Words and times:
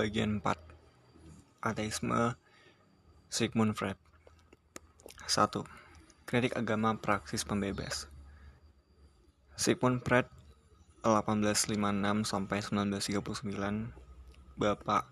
Bagian 0.00 0.40
4 0.40 1.60
Ateisme 1.60 2.32
Sigmund 3.28 3.76
Freud 3.76 4.00
1. 5.28 5.60
Kritik 6.24 6.56
agama 6.56 6.96
praksis 6.96 7.44
pembebas 7.44 8.08
Sigmund 9.60 10.00
Freud 10.00 10.24
1856 11.04 12.24
sampai 12.24 12.64
1939 12.64 13.92
Bapak 14.56 15.04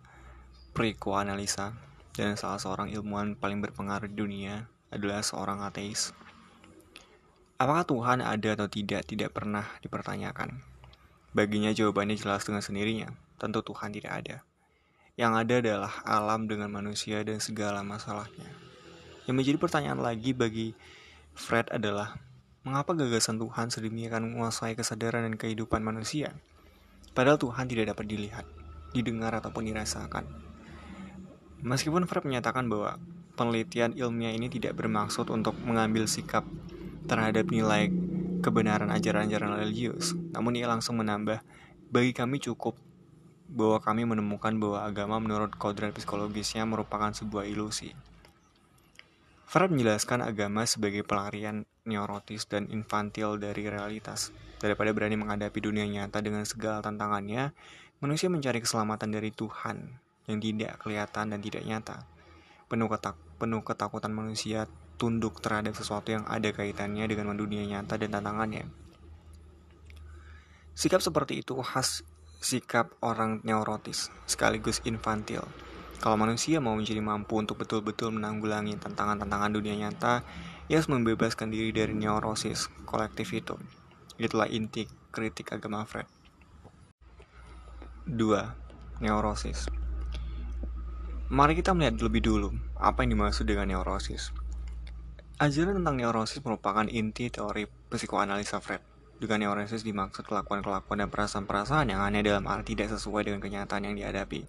Prikoanalisa 0.73 1.77
dan 2.17 2.41
salah 2.41 2.57
seorang 2.57 2.89
ilmuwan 2.89 3.37
paling 3.37 3.61
berpengaruh 3.61 4.09
di 4.09 4.17
dunia 4.17 4.73
adalah 4.89 5.21
seorang 5.21 5.69
ateis. 5.69 6.17
Apakah 7.61 7.85
Tuhan 7.85 8.25
ada 8.25 8.57
atau 8.57 8.73
tidak 8.73 9.05
tidak 9.05 9.37
pernah 9.37 9.69
dipertanyakan. 9.85 10.65
Baginya 11.37 11.77
jawabannya 11.77 12.17
jelas 12.17 12.49
dengan 12.49 12.65
sendirinya, 12.65 13.13
tentu 13.37 13.61
Tuhan 13.61 13.93
tidak 13.93 14.25
ada. 14.25 14.48
Yang 15.19 15.33
ada 15.35 15.55
adalah 15.59 15.93
alam 16.07 16.47
dengan 16.47 16.71
manusia 16.71 17.27
dan 17.27 17.43
segala 17.43 17.83
masalahnya. 17.83 18.47
Yang 19.27 19.35
menjadi 19.35 19.59
pertanyaan 19.59 19.99
lagi 19.99 20.31
bagi 20.31 20.79
Fred 21.35 21.67
adalah, 21.75 22.23
mengapa 22.63 22.95
gagasan 22.95 23.43
Tuhan 23.43 23.75
sedemikian 23.75 24.23
menguasai 24.31 24.79
kesadaran 24.79 25.27
dan 25.27 25.35
kehidupan 25.35 25.83
manusia? 25.83 26.39
Padahal 27.19 27.35
Tuhan 27.35 27.67
tidak 27.67 27.99
dapat 27.99 28.07
dilihat, 28.07 28.47
didengar 28.95 29.35
ataupun 29.35 29.67
dirasakan. 29.67 30.23
Meskipun 31.67 32.07
Fred 32.07 32.23
menyatakan 32.23 32.71
bahwa 32.71 33.03
penelitian 33.35 33.99
ilmiah 33.99 34.31
ini 34.31 34.47
tidak 34.47 34.79
bermaksud 34.79 35.35
untuk 35.35 35.59
mengambil 35.67 36.07
sikap 36.07 36.47
terhadap 37.11 37.51
nilai 37.51 37.91
kebenaran 38.39 38.95
ajaran-ajaran 38.95 39.59
religius, 39.59 40.15
namun 40.31 40.55
ia 40.55 40.71
langsung 40.71 40.95
menambah, 41.03 41.43
bagi 41.91 42.15
kami 42.15 42.39
cukup 42.39 42.79
bahwa 43.49 43.81
kami 43.81 44.05
menemukan 44.05 44.53
bahwa 44.61 44.85
agama 44.85 45.17
menurut 45.17 45.57
kodrat 45.57 45.97
psikologisnya 45.97 46.69
merupakan 46.69 47.09
sebuah 47.17 47.49
ilusi. 47.49 47.97
Freud 49.49 49.73
menjelaskan 49.73 50.21
agama 50.21 50.69
sebagai 50.69 51.01
pelarian 51.09 51.65
neurotis 51.89 52.45
dan 52.45 52.69
infantil 52.69 53.41
dari 53.41 53.65
realitas. 53.65 54.29
Daripada 54.61 54.93
berani 54.93 55.17
menghadapi 55.17 55.57
dunia 55.65 55.89
nyata 55.89 56.21
dengan 56.21 56.45
segala 56.45 56.85
tantangannya, 56.85 57.57
manusia 58.05 58.29
mencari 58.29 58.61
keselamatan 58.61 59.09
dari 59.09 59.33
Tuhan 59.33 59.97
yang 60.29 60.39
tidak 60.45 60.85
kelihatan 60.85 61.33
dan 61.33 61.41
tidak 61.41 61.65
nyata. 61.65 62.05
Penuh, 62.69 62.93
ketak 62.93 63.17
penuh 63.41 63.65
ketakutan 63.65 64.13
manusia 64.13 64.69
tunduk 65.01 65.41
terhadap 65.41 65.73
sesuatu 65.73 66.13
yang 66.13 66.29
ada 66.29 66.53
kaitannya 66.53 67.09
dengan 67.09 67.33
dunia 67.33 67.65
nyata 67.65 67.97
dan 67.97 68.13
tantangannya. 68.13 68.69
Sikap 70.77 71.01
seperti 71.01 71.41
itu 71.41 71.57
khas 71.57 72.05
sikap 72.39 72.95
orang 73.03 73.43
neurotis 73.43 74.15
sekaligus 74.31 74.79
infantil. 74.87 75.43
Kalau 75.99 76.15
manusia 76.15 76.63
mau 76.63 76.79
menjadi 76.79 77.03
mampu 77.03 77.43
untuk 77.43 77.59
betul-betul 77.59 78.15
menanggulangi 78.15 78.79
tantangan-tantangan 78.79 79.51
dunia 79.51 79.75
nyata, 79.75 80.23
ia 80.71 80.79
harus 80.79 80.87
membebaskan 80.87 81.51
diri 81.51 81.75
dari 81.75 81.91
neurosis 81.91 82.71
kolektif 82.87 83.35
itu. 83.35 83.59
Itulah 84.15 84.47
inti 84.47 84.87
kritik 85.11 85.51
agama 85.51 85.83
Fred. 85.83 86.07
2. 88.07 89.05
Neurosis 89.05 89.69
Mari 91.29 91.61
kita 91.61 91.77
melihat 91.77 92.01
lebih 92.01 92.25
dulu 92.25 92.49
apa 92.81 93.05
yang 93.05 93.19
dimaksud 93.19 93.45
dengan 93.45 93.69
neurosis. 93.69 94.33
Ajaran 95.37 95.77
tentang 95.77 96.01
neurosis 96.01 96.41
merupakan 96.41 96.89
inti 96.89 97.29
teori 97.29 97.69
psikoanalisa 97.69 98.65
Fred. 98.65 98.88
Dengan 99.19 99.51
neurosis 99.51 99.83
dimaksud 99.83 100.23
kelakuan-kelakuan 100.31 101.03
dan 101.03 101.11
perasaan-perasaan 101.11 101.91
yang 101.91 101.99
aneh 101.99 102.23
dalam 102.23 102.47
arti 102.47 102.79
tidak 102.79 102.95
sesuai 102.95 103.27
dengan 103.27 103.43
kenyataan 103.43 103.91
yang 103.91 103.99
dihadapi. 103.99 104.47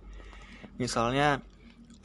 Misalnya, 0.77 1.41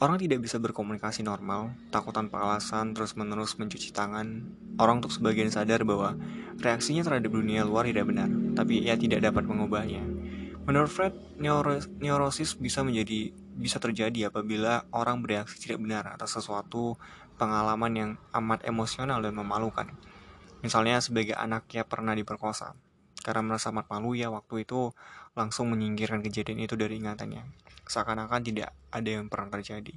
orang 0.01 0.17
tidak 0.17 0.41
bisa 0.41 0.57
berkomunikasi 0.57 1.21
normal, 1.21 1.77
takut 1.93 2.17
tanpa 2.17 2.41
alasan, 2.41 2.97
terus-menerus 2.97 3.61
mencuci 3.61 3.93
tangan. 3.93 4.49
Orang 4.81 5.05
untuk 5.05 5.13
sebagian 5.13 5.53
sadar 5.53 5.85
bahwa 5.85 6.17
reaksinya 6.57 7.05
terhadap 7.05 7.29
dunia 7.29 7.61
luar 7.63 7.85
tidak 7.85 8.09
benar, 8.09 8.33
tapi 8.57 8.81
ia 8.81 8.97
tidak 8.97 9.21
dapat 9.21 9.45
mengubahnya. 9.45 10.01
Menurut 10.65 10.89
Fred, 10.89 11.13
neurosis 12.01 12.57
bisa 12.57 12.81
menjadi 12.81 13.29
bisa 13.55 13.77
terjadi 13.77 14.33
apabila 14.33 14.89
orang 14.91 15.21
bereaksi 15.21 15.61
tidak 15.61 15.79
benar 15.85 16.03
atas 16.11 16.35
sesuatu 16.35 16.97
pengalaman 17.37 17.93
yang 17.93 18.11
amat 18.33 18.65
emosional 18.65 19.21
dan 19.21 19.37
memalukan. 19.37 19.87
Misalnya 20.65 20.97
sebagai 20.97 21.37
anaknya 21.37 21.85
pernah 21.85 22.17
diperkosa. 22.17 22.73
Karena 23.21 23.45
merasa 23.45 23.69
amat 23.69 23.85
malu 23.93 24.17
ya 24.17 24.33
waktu 24.33 24.65
itu 24.65 24.89
langsung 25.37 25.69
menyingkirkan 25.69 26.25
kejadian 26.25 26.65
itu 26.65 26.73
dari 26.73 26.97
ingatannya. 26.97 27.45
Seakan-akan 27.85 28.41
tidak 28.41 28.73
ada 28.89 29.09
yang 29.13 29.29
pernah 29.29 29.53
terjadi. 29.53 29.93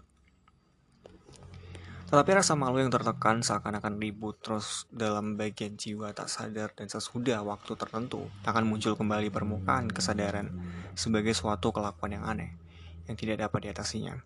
Tetapi 2.08 2.30
rasa 2.36 2.56
malu 2.56 2.80
yang 2.80 2.88
tertekan 2.88 3.44
seakan-akan 3.44 4.00
ribut 4.00 4.40
terus 4.40 4.88
dalam 4.88 5.36
bagian 5.36 5.76
jiwa 5.76 6.12
tak 6.16 6.28
sadar 6.32 6.72
dan 6.72 6.88
sesudah 6.88 7.44
waktu 7.44 7.76
tertentu 7.76 8.28
akan 8.48 8.64
muncul 8.64 8.96
kembali 8.96 9.28
permukaan 9.28 9.92
kesadaran 9.92 10.52
sebagai 10.96 11.36
suatu 11.36 11.68
kelakuan 11.68 12.16
yang 12.16 12.24
aneh 12.24 12.56
yang 13.08 13.16
tidak 13.16 13.44
dapat 13.44 13.68
diatasinya. 13.68 14.20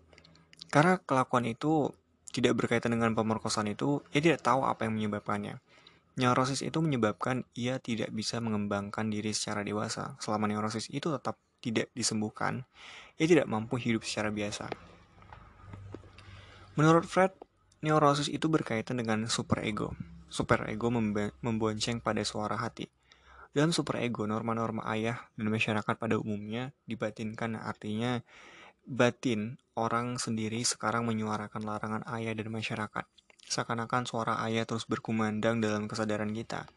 Karena 0.71 0.99
kelakuan 1.03 1.43
itu 1.43 1.91
tidak 2.31 2.55
berkaitan 2.55 2.95
dengan 2.95 3.15
pemerkosaan 3.15 3.71
itu, 3.71 3.99
ia 4.15 4.19
tidak 4.19 4.43
tahu 4.43 4.63
apa 4.63 4.87
yang 4.87 4.95
menyebabkannya. 4.95 5.59
Neurosis 6.13 6.61
itu 6.61 6.77
menyebabkan 6.77 7.41
ia 7.57 7.81
tidak 7.81 8.13
bisa 8.13 8.37
mengembangkan 8.37 9.09
diri 9.09 9.33
secara 9.33 9.65
dewasa. 9.65 10.13
Selama 10.21 10.45
neurosis 10.45 10.85
itu 10.93 11.09
tetap 11.09 11.41
tidak 11.57 11.89
disembuhkan, 11.97 12.69
ia 13.17 13.25
tidak 13.25 13.49
mampu 13.49 13.81
hidup 13.81 14.05
secara 14.05 14.29
biasa. 14.29 14.69
Menurut 16.77 17.09
Fred, 17.09 17.33
neurosis 17.81 18.29
itu 18.29 18.45
berkaitan 18.45 19.01
dengan 19.01 19.25
superego. 19.25 19.97
Superego 20.29 20.93
membonceng 21.41 21.97
pada 21.97 22.21
suara 22.21 22.61
hati. 22.61 22.85
Dalam 23.53 23.69
superego, 23.69 24.25
norma-norma 24.25 24.81
ayah 24.89 25.29
dan 25.37 25.49
masyarakat 25.53 25.95
pada 25.97 26.17
umumnya 26.17 26.73
dibatinkan 26.89 27.53
artinya 27.57 28.25
batin 28.83 29.61
orang 29.77 30.17
sendiri 30.17 30.65
sekarang 30.65 31.05
menyuarakan 31.05 31.61
larangan 31.61 32.03
ayah 32.17 32.33
dan 32.33 32.49
masyarakat. 32.49 33.05
Seakan-akan 33.47 34.07
suara 34.07 34.39
ayah 34.47 34.63
terus 34.67 34.87
berkumandang 34.87 35.59
dalam 35.59 35.87
kesadaran 35.87 36.31
kita. 36.31 36.67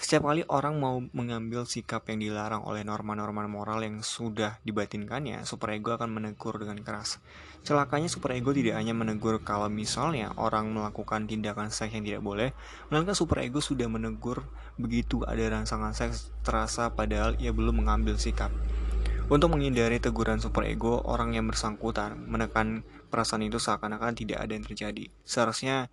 Setiap 0.00 0.32
kali 0.32 0.48
orang 0.48 0.80
mau 0.80 0.96
mengambil 1.12 1.68
sikap 1.68 2.08
yang 2.08 2.24
dilarang 2.24 2.64
oleh 2.64 2.80
norma-norma 2.80 3.44
moral 3.44 3.84
yang 3.84 4.00
sudah 4.00 4.56
dibatinkannya, 4.64 5.44
superego 5.44 5.92
akan 5.92 6.08
menegur 6.08 6.56
dengan 6.56 6.80
keras. 6.80 7.20
Celakanya 7.68 8.08
superego 8.08 8.48
tidak 8.56 8.80
hanya 8.80 8.96
menegur 8.96 9.44
kalau 9.44 9.68
misalnya 9.68 10.32
orang 10.40 10.72
melakukan 10.72 11.28
tindakan 11.28 11.68
seks 11.68 11.92
yang 11.92 12.08
tidak 12.08 12.24
boleh, 12.24 12.56
melainkan 12.88 13.12
superego 13.12 13.60
sudah 13.60 13.92
menegur 13.92 14.48
begitu 14.80 15.20
ada 15.28 15.52
rangsangan 15.52 15.92
seks 15.92 16.32
terasa 16.48 16.88
padahal 16.96 17.36
ia 17.36 17.52
belum 17.52 17.84
mengambil 17.84 18.16
sikap. 18.16 18.48
Untuk 19.28 19.52
menghindari 19.52 20.00
teguran 20.00 20.40
superego, 20.40 21.04
orang 21.04 21.36
yang 21.36 21.44
bersangkutan 21.44 22.16
menekan 22.24 22.88
perasaan 23.10 23.42
itu 23.42 23.58
seakan-akan 23.58 24.14
tidak 24.14 24.38
ada 24.40 24.54
yang 24.54 24.62
terjadi. 24.62 25.10
Seharusnya 25.26 25.90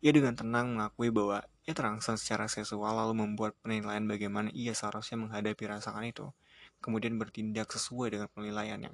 ia 0.00 0.12
dengan 0.14 0.32
tenang 0.38 0.72
mengakui 0.72 1.12
bahwa 1.12 1.44
ia 1.68 1.74
terangsang 1.76 2.16
secara 2.16 2.48
seksual 2.48 2.96
lalu 2.96 3.26
membuat 3.26 3.52
penilaian 3.60 4.06
bagaimana 4.08 4.48
ia 4.56 4.72
seharusnya 4.72 5.20
menghadapi 5.20 5.60
rasakan 5.68 6.08
itu, 6.08 6.26
kemudian 6.80 7.18
bertindak 7.20 7.68
sesuai 7.68 8.16
dengan 8.16 8.28
penilaiannya. 8.32 8.90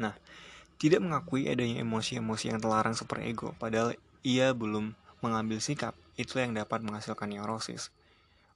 Nah, 0.00 0.14
tidak 0.78 1.02
mengakui 1.02 1.50
adanya 1.50 1.82
emosi-emosi 1.82 2.54
yang 2.54 2.62
terlarang 2.62 2.94
superego, 2.94 3.52
padahal 3.58 3.98
ia 4.22 4.54
belum 4.54 4.94
mengambil 5.20 5.58
sikap, 5.58 5.98
itu 6.14 6.38
yang 6.38 6.54
dapat 6.54 6.80
menghasilkan 6.86 7.28
neurosis. 7.28 7.90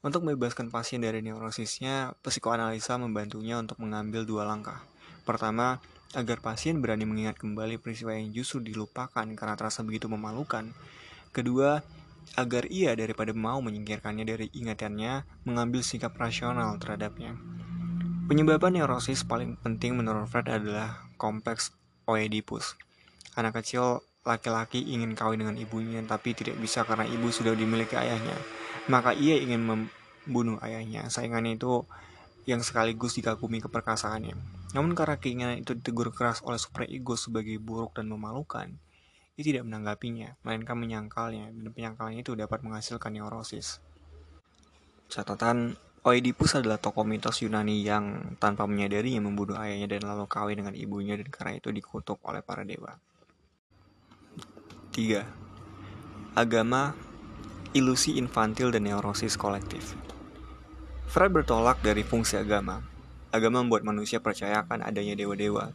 Untuk 0.02 0.26
membebaskan 0.26 0.70
pasien 0.70 0.98
dari 0.98 1.22
neurosisnya, 1.22 2.18
psikoanalisa 2.26 2.98
membantunya 2.98 3.58
untuk 3.58 3.78
mengambil 3.78 4.26
dua 4.26 4.42
langkah. 4.42 4.82
Pertama, 5.22 5.78
agar 6.12 6.42
pasien 6.44 6.82
berani 6.82 7.08
mengingat 7.08 7.40
kembali 7.40 7.80
peristiwa 7.80 8.12
yang 8.12 8.34
justru 8.34 8.60
dilupakan 8.60 9.24
karena 9.24 9.54
terasa 9.56 9.80
begitu 9.80 10.10
memalukan. 10.12 10.70
Kedua, 11.32 11.80
agar 12.36 12.68
ia 12.68 12.92
daripada 12.92 13.32
mau 13.32 13.58
menyingkirkannya 13.64 14.24
dari 14.28 14.46
ingatannya, 14.52 15.24
mengambil 15.48 15.80
sikap 15.80 16.12
rasional 16.18 16.76
terhadapnya. 16.76 17.36
Penyebab 18.28 18.62
neurosis 18.72 19.24
paling 19.26 19.58
penting 19.60 19.98
menurut 19.98 20.30
Fred 20.30 20.48
adalah 20.48 21.08
kompleks 21.20 21.74
Oedipus. 22.08 22.78
Anak 23.36 23.60
kecil 23.60 24.04
laki-laki 24.22 24.78
ingin 24.78 25.18
kawin 25.18 25.42
dengan 25.42 25.58
ibunya 25.58 25.98
tapi 26.06 26.30
tidak 26.30 26.54
bisa 26.62 26.86
karena 26.86 27.02
ibu 27.10 27.26
sudah 27.34 27.58
dimiliki 27.58 27.98
ayahnya 27.98 28.38
maka 28.90 29.14
ia 29.14 29.38
ingin 29.38 29.62
membunuh 29.62 30.58
ayahnya. 30.62 31.06
Saingannya 31.06 31.54
itu 31.54 31.86
yang 32.48 32.64
sekaligus 32.64 33.14
dikagumi 33.14 33.62
keperkasaannya. 33.62 34.34
Namun 34.72 34.96
karena 34.96 35.20
keinginan 35.20 35.60
itu 35.60 35.76
ditegur 35.76 36.12
keras 36.16 36.40
oleh 36.44 36.56
superego 36.56 37.12
sebagai 37.16 37.56
buruk 37.60 37.96
dan 37.96 38.08
memalukan, 38.08 38.72
ia 39.36 39.42
tidak 39.44 39.64
menanggapinya, 39.64 40.36
melainkan 40.44 40.76
menyangkalnya, 40.76 41.52
dan 41.52 41.68
penyangkalannya 41.72 42.20
itu 42.20 42.32
dapat 42.36 42.60
menghasilkan 42.64 43.12
neurosis. 43.16 43.80
Catatan 45.12 45.76
Oedipus 46.02 46.58
adalah 46.58 46.82
tokoh 46.82 47.06
mitos 47.06 47.40
Yunani 47.46 47.84
yang 47.86 48.34
tanpa 48.42 48.66
menyadarinya 48.66 49.22
membunuh 49.22 49.54
ayahnya 49.54 49.86
dan 49.96 50.02
lalu 50.08 50.26
kawin 50.26 50.58
dengan 50.58 50.74
ibunya 50.74 51.14
dan 51.14 51.30
karena 51.30 51.62
itu 51.62 51.70
dikutuk 51.70 52.18
oleh 52.26 52.42
para 52.42 52.66
dewa. 52.66 52.98
3. 54.92 56.36
Agama, 56.36 56.92
ilusi 57.72 58.18
infantil 58.18 58.74
dan 58.74 58.84
neurosis 58.84 59.38
kolektif. 59.38 59.94
Freud 61.06 61.32
bertolak 61.32 61.80
dari 61.80 62.02
fungsi 62.04 62.36
agama. 62.36 62.91
Agama 63.32 63.64
membuat 63.64 63.80
manusia 63.88 64.20
percaya 64.20 64.60
akan 64.60 64.84
adanya 64.84 65.16
dewa-dewa. 65.16 65.72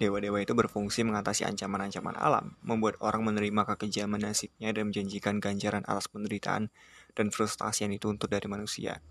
Dewa-dewa 0.00 0.40
itu 0.40 0.56
berfungsi 0.56 1.04
mengatasi 1.04 1.44
ancaman-ancaman 1.44 2.16
alam, 2.16 2.56
membuat 2.64 2.96
orang 3.04 3.28
menerima 3.28 3.68
kekejaman 3.68 4.24
nasibnya 4.24 4.72
dan 4.72 4.88
menjanjikan 4.88 5.36
ganjaran 5.36 5.84
atas 5.84 6.08
penderitaan 6.08 6.72
dan 7.12 7.28
frustasi 7.28 7.84
yang 7.84 7.92
dituntut 7.92 8.32
dari 8.32 8.48
manusia. 8.48 9.04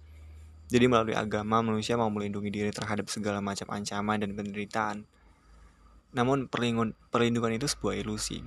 Jadi 0.74 0.90
melalui 0.90 1.13
agama, 1.13 1.62
manusia 1.62 1.94
mau 1.94 2.10
melindungi 2.10 2.50
diri 2.50 2.74
terhadap 2.74 3.13
segala 3.13 3.45
macam 3.45 3.69
ancaman 3.69 4.25
dan 4.25 4.34
penderitaan. 4.34 5.06
Namun 6.18 6.50
perlindungan 6.50 7.54
itu 7.54 7.69
sebuah 7.69 8.01
ilusi. 8.01 8.42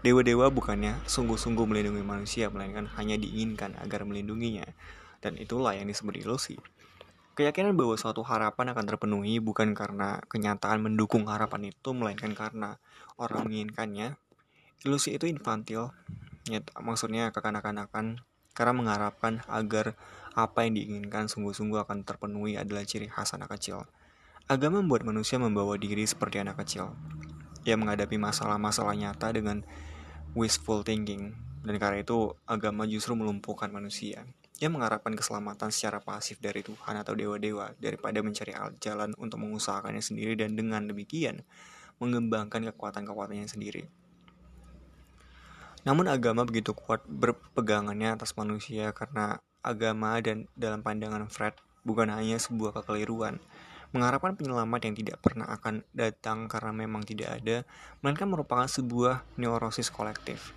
Dewa-dewa 0.00 0.48
bukannya 0.48 0.96
sungguh-sungguh 1.04 1.68
melindungi 1.68 2.00
manusia, 2.00 2.48
melainkan 2.48 2.88
hanya 2.96 3.20
diinginkan 3.20 3.76
agar 3.84 4.08
melindunginya. 4.08 4.64
Dan 5.20 5.36
itulah 5.36 5.76
yang 5.76 5.92
disebut 5.92 6.24
ilusi. 6.24 6.56
Keyakinan 7.38 7.78
bahwa 7.78 7.94
suatu 7.94 8.26
harapan 8.26 8.74
akan 8.74 8.82
terpenuhi 8.82 9.38
bukan 9.38 9.70
karena 9.70 10.18
kenyataan 10.26 10.82
mendukung 10.82 11.30
harapan 11.30 11.70
itu, 11.70 11.94
melainkan 11.94 12.34
karena 12.34 12.82
orang 13.14 13.46
menginginkannya. 13.46 14.18
Ilusi 14.82 15.14
itu 15.14 15.30
infantil, 15.30 15.94
ya, 16.50 16.58
maksudnya 16.82 17.30
kekanak-kanakan, 17.30 18.26
karena 18.58 18.72
mengharapkan 18.74 19.46
agar 19.46 19.94
apa 20.34 20.66
yang 20.66 20.82
diinginkan 20.82 21.30
sungguh-sungguh 21.30 21.78
akan 21.86 22.02
terpenuhi 22.02 22.58
adalah 22.58 22.82
ciri 22.82 23.06
khas 23.06 23.38
anak 23.38 23.54
kecil. 23.54 23.86
Agama 24.50 24.82
membuat 24.82 25.06
manusia 25.06 25.38
membawa 25.38 25.78
diri 25.78 26.02
seperti 26.10 26.42
anak 26.42 26.58
kecil. 26.66 26.90
Ia 27.62 27.78
menghadapi 27.78 28.18
masalah-masalah 28.18 28.98
nyata 28.98 29.30
dengan 29.30 29.62
wishful 30.34 30.82
thinking, 30.82 31.38
dan 31.62 31.78
karena 31.78 32.02
itu 32.02 32.34
agama 32.50 32.82
justru 32.90 33.14
melumpuhkan 33.14 33.70
manusia. 33.70 34.26
Ia 34.58 34.66
mengharapkan 34.66 35.14
keselamatan 35.14 35.70
secara 35.70 36.02
pasif 36.02 36.42
dari 36.42 36.66
Tuhan 36.66 36.98
atau 36.98 37.14
dewa-dewa 37.14 37.78
daripada 37.78 38.18
mencari 38.18 38.54
jalan 38.82 39.14
untuk 39.14 39.38
mengusahakannya 39.38 40.02
sendiri 40.02 40.34
dan 40.34 40.58
dengan 40.58 40.82
demikian 40.86 41.46
mengembangkan 42.02 42.66
kekuatan-kekuatannya 42.74 43.46
sendiri. 43.46 43.86
Namun 45.86 46.10
agama 46.10 46.42
begitu 46.42 46.74
kuat 46.74 47.06
berpegangannya 47.06 48.18
atas 48.18 48.34
manusia 48.34 48.90
karena 48.90 49.38
agama 49.62 50.18
dan 50.18 50.50
dalam 50.58 50.82
pandangan 50.82 51.30
Fred 51.30 51.54
bukan 51.86 52.10
hanya 52.10 52.42
sebuah 52.42 52.74
kekeliruan, 52.82 53.38
Mengharapkan 53.88 54.36
penyelamat 54.36 54.84
yang 54.84 54.94
tidak 55.00 55.16
pernah 55.24 55.48
akan 55.48 55.80
datang 55.96 56.44
karena 56.44 56.76
memang 56.76 57.08
tidak 57.08 57.40
ada, 57.40 57.64
melainkan 58.04 58.28
merupakan 58.28 58.68
sebuah 58.68 59.24
neurosis 59.40 59.88
kolektif. 59.88 60.52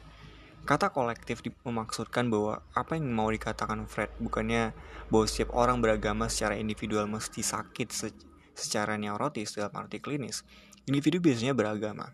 Kata 0.61 0.93
kolektif 0.93 1.41
memaksudkan 1.65 2.29
bahwa 2.29 2.61
apa 2.77 2.93
yang 2.93 3.09
mau 3.09 3.27
dikatakan 3.33 3.89
Fred 3.89 4.13
bukannya 4.21 4.71
bahwa 5.09 5.25
setiap 5.25 5.57
orang 5.57 5.81
beragama 5.81 6.29
secara 6.29 6.55
individual 6.55 7.09
mesti 7.09 7.41
sakit 7.41 7.89
se 7.89 8.13
secara 8.53 8.93
neurotis 8.95 9.57
dalam 9.57 9.73
arti 9.73 9.97
klinis. 9.97 10.45
Individu 10.85 11.17
biasanya 11.17 11.57
beragama 11.57 12.13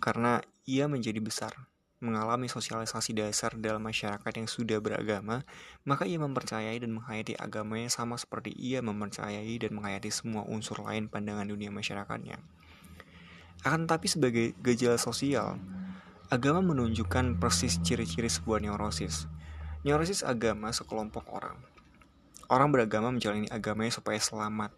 karena 0.00 0.40
ia 0.64 0.88
menjadi 0.88 1.18
besar 1.18 1.52
mengalami 1.98 2.46
sosialisasi 2.46 3.10
dasar 3.10 3.58
dalam 3.58 3.82
masyarakat 3.82 4.30
yang 4.30 4.46
sudah 4.46 4.78
beragama, 4.78 5.42
maka 5.82 6.06
ia 6.06 6.18
mempercayai 6.22 6.78
dan 6.78 6.94
menghayati 6.94 7.34
agamanya 7.34 7.90
sama 7.90 8.14
seperti 8.14 8.54
ia 8.54 8.78
mempercayai 8.78 9.50
dan 9.58 9.74
menghayati 9.74 10.10
semua 10.14 10.46
unsur 10.46 10.78
lain 10.86 11.10
pandangan 11.10 11.50
dunia 11.50 11.74
masyarakatnya. 11.74 12.38
Akan 13.66 13.90
tetapi 13.90 14.06
sebagai 14.06 14.46
gejala 14.62 14.94
sosial, 14.94 15.58
agama 16.28 16.60
menunjukkan 16.60 17.40
persis 17.40 17.80
ciri-ciri 17.80 18.28
sebuah 18.28 18.60
neurosis. 18.60 19.24
Neurosis 19.80 20.20
agama 20.20 20.68
sekelompok 20.68 21.24
orang. 21.32 21.56
Orang 22.52 22.68
beragama 22.68 23.08
menjalani 23.08 23.48
agamanya 23.48 23.96
supaya 23.96 24.20
selamat, 24.20 24.68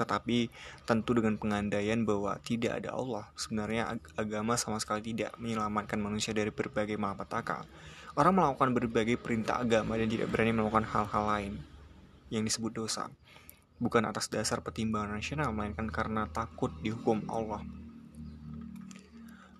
tetapi 0.00 0.48
tentu 0.88 1.12
dengan 1.12 1.36
pengandaian 1.36 2.08
bahwa 2.08 2.40
tidak 2.40 2.80
ada 2.80 2.96
Allah. 2.96 3.28
Sebenarnya 3.36 4.00
agama 4.16 4.56
sama 4.56 4.80
sekali 4.80 5.12
tidak 5.12 5.36
menyelamatkan 5.36 6.00
manusia 6.00 6.32
dari 6.32 6.48
berbagai 6.48 6.96
malapetaka. 6.96 7.68
Orang 8.16 8.40
melakukan 8.40 8.72
berbagai 8.72 9.20
perintah 9.20 9.60
agama 9.60 10.00
dan 10.00 10.08
tidak 10.08 10.32
berani 10.32 10.56
melakukan 10.56 10.88
hal-hal 10.88 11.24
lain 11.28 11.52
yang 12.32 12.48
disebut 12.48 12.72
dosa. 12.72 13.12
Bukan 13.76 14.08
atas 14.08 14.32
dasar 14.32 14.64
pertimbangan 14.64 15.20
rasional, 15.20 15.52
melainkan 15.52 15.92
karena 15.92 16.24
takut 16.32 16.72
dihukum 16.80 17.28
Allah. 17.28 17.60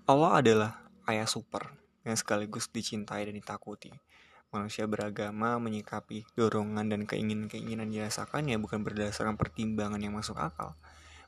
Allah 0.09 0.31
adalah 0.41 0.84
ayah 1.09 1.29
super 1.29 1.73
yang 2.05 2.13
sekaligus 2.13 2.69
dicintai 2.69 3.25
dan 3.25 3.33
ditakuti. 3.33 3.89
Manusia 4.53 4.85
beragama 4.87 5.57
menyikapi 5.59 6.23
dorongan 6.37 6.87
dan 6.87 7.03
keinginan-keinginan 7.03 7.91
dirasakannya 7.91 8.55
bukan 8.61 8.85
berdasarkan 8.85 9.35
pertimbangan 9.35 9.99
yang 9.99 10.15
masuk 10.15 10.39
akal, 10.39 10.77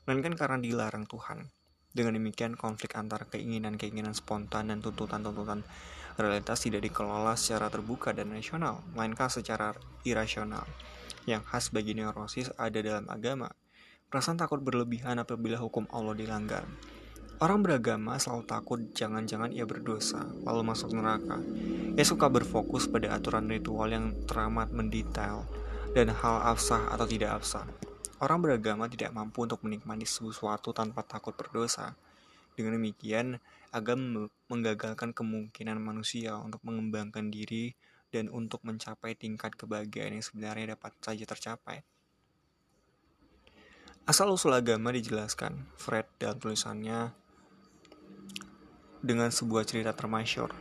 melainkan 0.06 0.32
karena 0.38 0.56
dilarang 0.62 1.04
Tuhan. 1.04 1.50
Dengan 1.92 2.16
demikian, 2.16 2.54
konflik 2.54 2.94
antara 2.94 3.26
keinginan-keinginan 3.26 4.14
spontan 4.14 4.70
dan 4.70 4.78
tuntutan-tuntutan 4.80 5.66
realitas 6.18 6.62
tidak 6.62 6.86
dikelola 6.86 7.34
secara 7.34 7.68
terbuka 7.68 8.14
dan 8.14 8.32
rasional, 8.32 8.80
melainkan 8.94 9.28
secara 9.28 9.74
irasional. 10.06 10.64
Yang 11.28 11.42
khas 11.52 11.64
bagi 11.68 11.92
neurosis 11.92 12.48
ada 12.56 12.80
dalam 12.80 13.04
agama. 13.12 13.52
Perasaan 14.08 14.40
takut 14.40 14.64
berlebihan 14.64 15.20
apabila 15.20 15.60
hukum 15.60 15.84
Allah 15.92 16.16
dilanggar. 16.16 16.64
Orang 17.38 17.62
beragama 17.62 18.18
selalu 18.18 18.50
takut 18.50 18.80
jangan-jangan 18.98 19.54
ia 19.54 19.62
berdosa, 19.62 20.26
lalu 20.42 20.74
masuk 20.74 20.90
neraka. 20.90 21.38
Ia 21.94 22.02
suka 22.02 22.26
berfokus 22.26 22.90
pada 22.90 23.14
aturan 23.14 23.46
ritual 23.46 23.94
yang 23.94 24.10
teramat 24.26 24.74
mendetail 24.74 25.46
dan 25.94 26.10
hal 26.10 26.42
absah 26.42 26.90
atau 26.90 27.06
tidak 27.06 27.38
absah. 27.38 27.62
Orang 28.18 28.42
beragama 28.42 28.90
tidak 28.90 29.14
mampu 29.14 29.46
untuk 29.46 29.62
menikmati 29.62 30.02
sesuatu 30.02 30.74
tanpa 30.74 31.06
takut 31.06 31.30
berdosa. 31.38 31.94
Dengan 32.58 32.74
demikian, 32.74 33.38
agama 33.70 34.26
menggagalkan 34.50 35.14
kemungkinan 35.14 35.78
manusia 35.78 36.34
untuk 36.42 36.58
mengembangkan 36.66 37.30
diri 37.30 37.78
dan 38.10 38.34
untuk 38.34 38.66
mencapai 38.66 39.14
tingkat 39.14 39.54
kebahagiaan 39.54 40.18
yang 40.18 40.26
sebenarnya 40.26 40.74
dapat 40.74 40.90
saja 40.98 41.22
tercapai. 41.22 41.86
Asal-usul 44.10 44.58
agama 44.58 44.90
dijelaskan 44.90 45.70
Fred 45.78 46.10
dalam 46.18 46.42
tulisannya 46.42 47.27
dengan 49.08 49.32
sebuah 49.32 49.64
cerita 49.64 49.96
termasyur. 49.96 50.52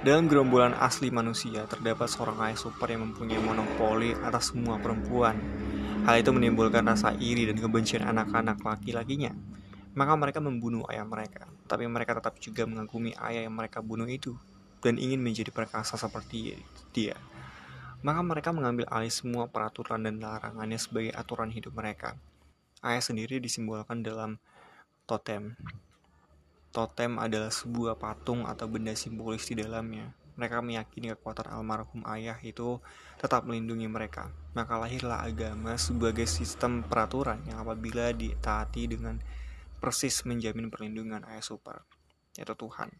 Dalam 0.00 0.24
gerombolan 0.24 0.72
asli 0.80 1.12
manusia, 1.12 1.68
terdapat 1.68 2.08
seorang 2.08 2.40
ayah 2.48 2.56
super 2.56 2.88
yang 2.88 3.04
mempunyai 3.04 3.36
monopoli 3.44 4.16
atas 4.24 4.56
semua 4.56 4.80
perempuan. 4.80 5.36
Hal 6.08 6.24
itu 6.24 6.32
menimbulkan 6.32 6.88
rasa 6.88 7.12
iri 7.20 7.44
dan 7.44 7.60
kebencian 7.60 8.00
anak-anak 8.00 8.64
laki-lakinya. 8.64 9.36
Maka 9.92 10.14
mereka 10.16 10.40
membunuh 10.40 10.88
ayah 10.88 11.04
mereka, 11.04 11.44
tapi 11.68 11.84
mereka 11.84 12.16
tetap 12.16 12.40
juga 12.40 12.64
mengagumi 12.64 13.12
ayah 13.20 13.44
yang 13.44 13.52
mereka 13.52 13.84
bunuh 13.84 14.08
itu 14.08 14.38
dan 14.80 14.96
ingin 14.96 15.20
menjadi 15.20 15.50
perkasa 15.50 15.98
seperti 16.00 16.56
dia. 16.94 17.18
Maka 18.00 18.22
mereka 18.22 18.54
mengambil 18.54 18.86
alih 18.94 19.10
semua 19.10 19.50
peraturan 19.50 20.06
dan 20.06 20.22
larangannya 20.22 20.78
sebagai 20.78 21.10
aturan 21.12 21.50
hidup 21.50 21.74
mereka. 21.74 22.14
Ayah 22.78 23.02
sendiri 23.02 23.42
disimbolkan 23.42 24.06
dalam 24.06 24.38
totem 25.10 25.58
Totem 26.78 27.18
adalah 27.18 27.50
sebuah 27.50 27.98
patung 27.98 28.46
atau 28.46 28.70
benda 28.70 28.94
simbolis 28.94 29.50
di 29.50 29.58
dalamnya. 29.58 30.14
Mereka 30.38 30.62
meyakini 30.62 31.10
kekuatan 31.10 31.50
almarhum 31.50 32.06
ayah 32.06 32.38
itu 32.38 32.78
tetap 33.18 33.42
melindungi 33.42 33.90
mereka. 33.90 34.30
Maka 34.54 34.78
lahirlah 34.78 35.26
agama 35.26 35.74
sebagai 35.74 36.30
sistem 36.30 36.86
peraturan 36.86 37.42
yang 37.50 37.66
apabila 37.66 38.14
ditaati 38.14 38.94
dengan 38.94 39.18
persis 39.82 40.22
menjamin 40.22 40.70
perlindungan 40.70 41.26
ayah 41.26 41.42
super, 41.42 41.82
yaitu 42.38 42.54
Tuhan. 42.54 42.94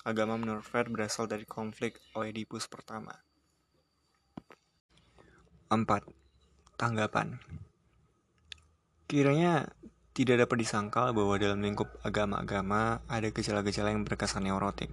Agama 0.00 0.40
menurut 0.40 0.64
Fred 0.64 0.88
berasal 0.88 1.28
dari 1.28 1.44
konflik 1.44 2.00
Oedipus 2.16 2.72
pertama. 2.72 3.12
4. 5.68 5.76
Tanggapan 6.80 7.36
Kiranya 9.04 9.68
tidak 10.24 10.44
dapat 10.44 10.68
disangkal 10.68 11.16
bahwa 11.16 11.40
dalam 11.40 11.64
lingkup 11.64 11.88
agama-agama 12.04 13.00
ada 13.08 13.28
gejala-gejala 13.32 13.96
yang 13.96 14.04
berkesan 14.04 14.44
neurotik. 14.44 14.92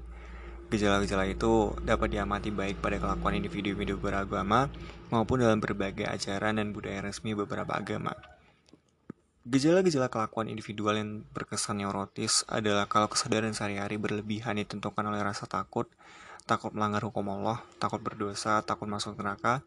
Gejala-gejala 0.72 1.28
itu 1.28 1.76
dapat 1.84 2.12
diamati 2.16 2.52
baik 2.52 2.80
pada 2.80 3.00
kelakuan 3.00 3.40
individu-individu 3.40 4.00
beragama 4.00 4.72
maupun 5.12 5.44
dalam 5.44 5.60
berbagai 5.60 6.08
ajaran 6.08 6.60
dan 6.60 6.76
budaya 6.76 7.04
resmi 7.04 7.36
beberapa 7.36 7.72
agama. 7.76 8.16
Gejala-gejala 9.48 10.12
kelakuan 10.12 10.52
individual 10.52 11.00
yang 11.00 11.24
berkesan 11.32 11.80
neurotis 11.80 12.44
adalah 12.52 12.88
kalau 12.92 13.08
kesadaran 13.08 13.56
sehari-hari 13.56 13.96
berlebihan 13.96 14.60
ditentukan 14.60 15.08
oleh 15.08 15.24
rasa 15.24 15.48
takut, 15.48 15.88
takut 16.44 16.76
melanggar 16.76 17.04
hukum 17.08 17.28
Allah, 17.32 17.64
takut 17.80 18.04
berdosa, 18.04 18.60
takut 18.68 18.92
masuk 18.92 19.16
neraka, 19.16 19.64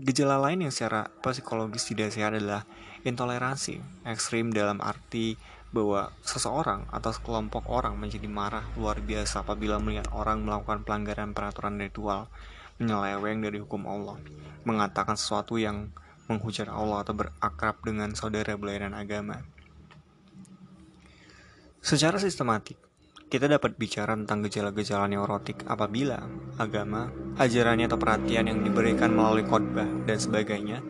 Gejala 0.00 0.40
lain 0.40 0.64
yang 0.64 0.72
secara 0.72 1.12
psikologis 1.20 1.84
tidak 1.84 2.16
sehat 2.16 2.32
adalah 2.32 2.64
intoleransi 3.04 3.82
ekstrim 4.08 4.48
dalam 4.48 4.80
arti 4.80 5.36
bahwa 5.72 6.12
seseorang 6.24 6.88
atau 6.88 7.12
sekelompok 7.12 7.68
orang 7.68 8.00
menjadi 8.00 8.24
marah 8.24 8.64
luar 8.76 9.00
biasa 9.04 9.44
apabila 9.44 9.76
melihat 9.80 10.08
orang 10.12 10.44
melakukan 10.44 10.84
pelanggaran 10.84 11.36
peraturan 11.36 11.76
ritual, 11.76 12.32
menyeleweng 12.80 13.44
dari 13.44 13.60
hukum 13.60 13.84
Allah, 13.84 14.16
mengatakan 14.64 15.16
sesuatu 15.16 15.60
yang 15.60 15.92
menghujat 16.28 16.72
Allah 16.72 17.04
atau 17.04 17.12
berakrab 17.12 17.76
dengan 17.84 18.16
saudara 18.16 18.56
belayan 18.56 18.96
agama. 18.96 19.44
Secara 21.82 22.16
sistematik, 22.16 22.78
kita 23.32 23.48
dapat 23.48 23.80
bicara 23.80 24.12
tentang 24.12 24.44
gejala-gejala 24.44 25.08
neurotik 25.08 25.64
apabila 25.64 26.20
agama, 26.60 27.08
ajarannya 27.40 27.88
atau 27.88 27.96
perhatian 27.96 28.44
yang 28.44 28.60
diberikan 28.60 29.08
melalui 29.08 29.40
khotbah 29.48 29.88
dan 30.04 30.20
sebagainya 30.20 30.84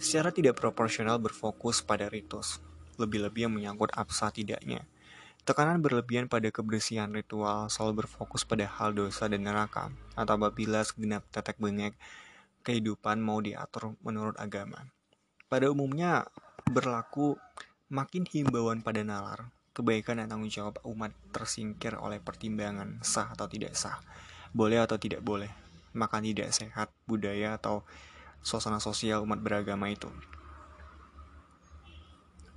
secara 0.00 0.32
tidak 0.32 0.56
proporsional 0.56 1.20
berfokus 1.20 1.84
pada 1.84 2.08
ritus, 2.08 2.64
lebih-lebih 2.96 3.44
yang 3.44 3.52
menyangkut 3.52 3.92
absah 3.92 4.32
tidaknya. 4.32 4.88
Tekanan 5.44 5.84
berlebihan 5.84 6.32
pada 6.32 6.48
kebersihan 6.48 7.12
ritual 7.12 7.68
selalu 7.68 8.08
berfokus 8.08 8.48
pada 8.48 8.64
hal 8.64 8.96
dosa 8.96 9.28
dan 9.28 9.44
neraka, 9.44 9.92
atau 10.16 10.40
apabila 10.40 10.80
segenap 10.88 11.28
tetek 11.28 11.60
bengek 11.60 11.92
kehidupan 12.64 13.20
mau 13.20 13.44
diatur 13.44 14.00
menurut 14.00 14.40
agama. 14.40 14.88
Pada 15.44 15.68
umumnya 15.68 16.24
berlaku 16.72 17.36
makin 17.92 18.24
himbauan 18.24 18.80
pada 18.80 19.04
nalar, 19.04 19.52
kebaikan 19.72 20.20
dan 20.20 20.28
tanggung 20.28 20.52
jawab 20.52 20.80
umat 20.84 21.12
tersingkir 21.32 21.96
oleh 21.96 22.20
pertimbangan 22.20 23.00
sah 23.00 23.32
atau 23.32 23.48
tidak 23.48 23.72
sah, 23.76 24.00
boleh 24.52 24.84
atau 24.84 25.00
tidak 25.00 25.24
boleh, 25.24 25.48
makan 25.96 26.28
tidak 26.28 26.52
sehat, 26.52 26.92
budaya 27.08 27.56
atau 27.56 27.84
suasana 28.44 28.78
sosial 28.80 29.24
umat 29.24 29.40
beragama 29.40 29.88
itu. 29.88 30.08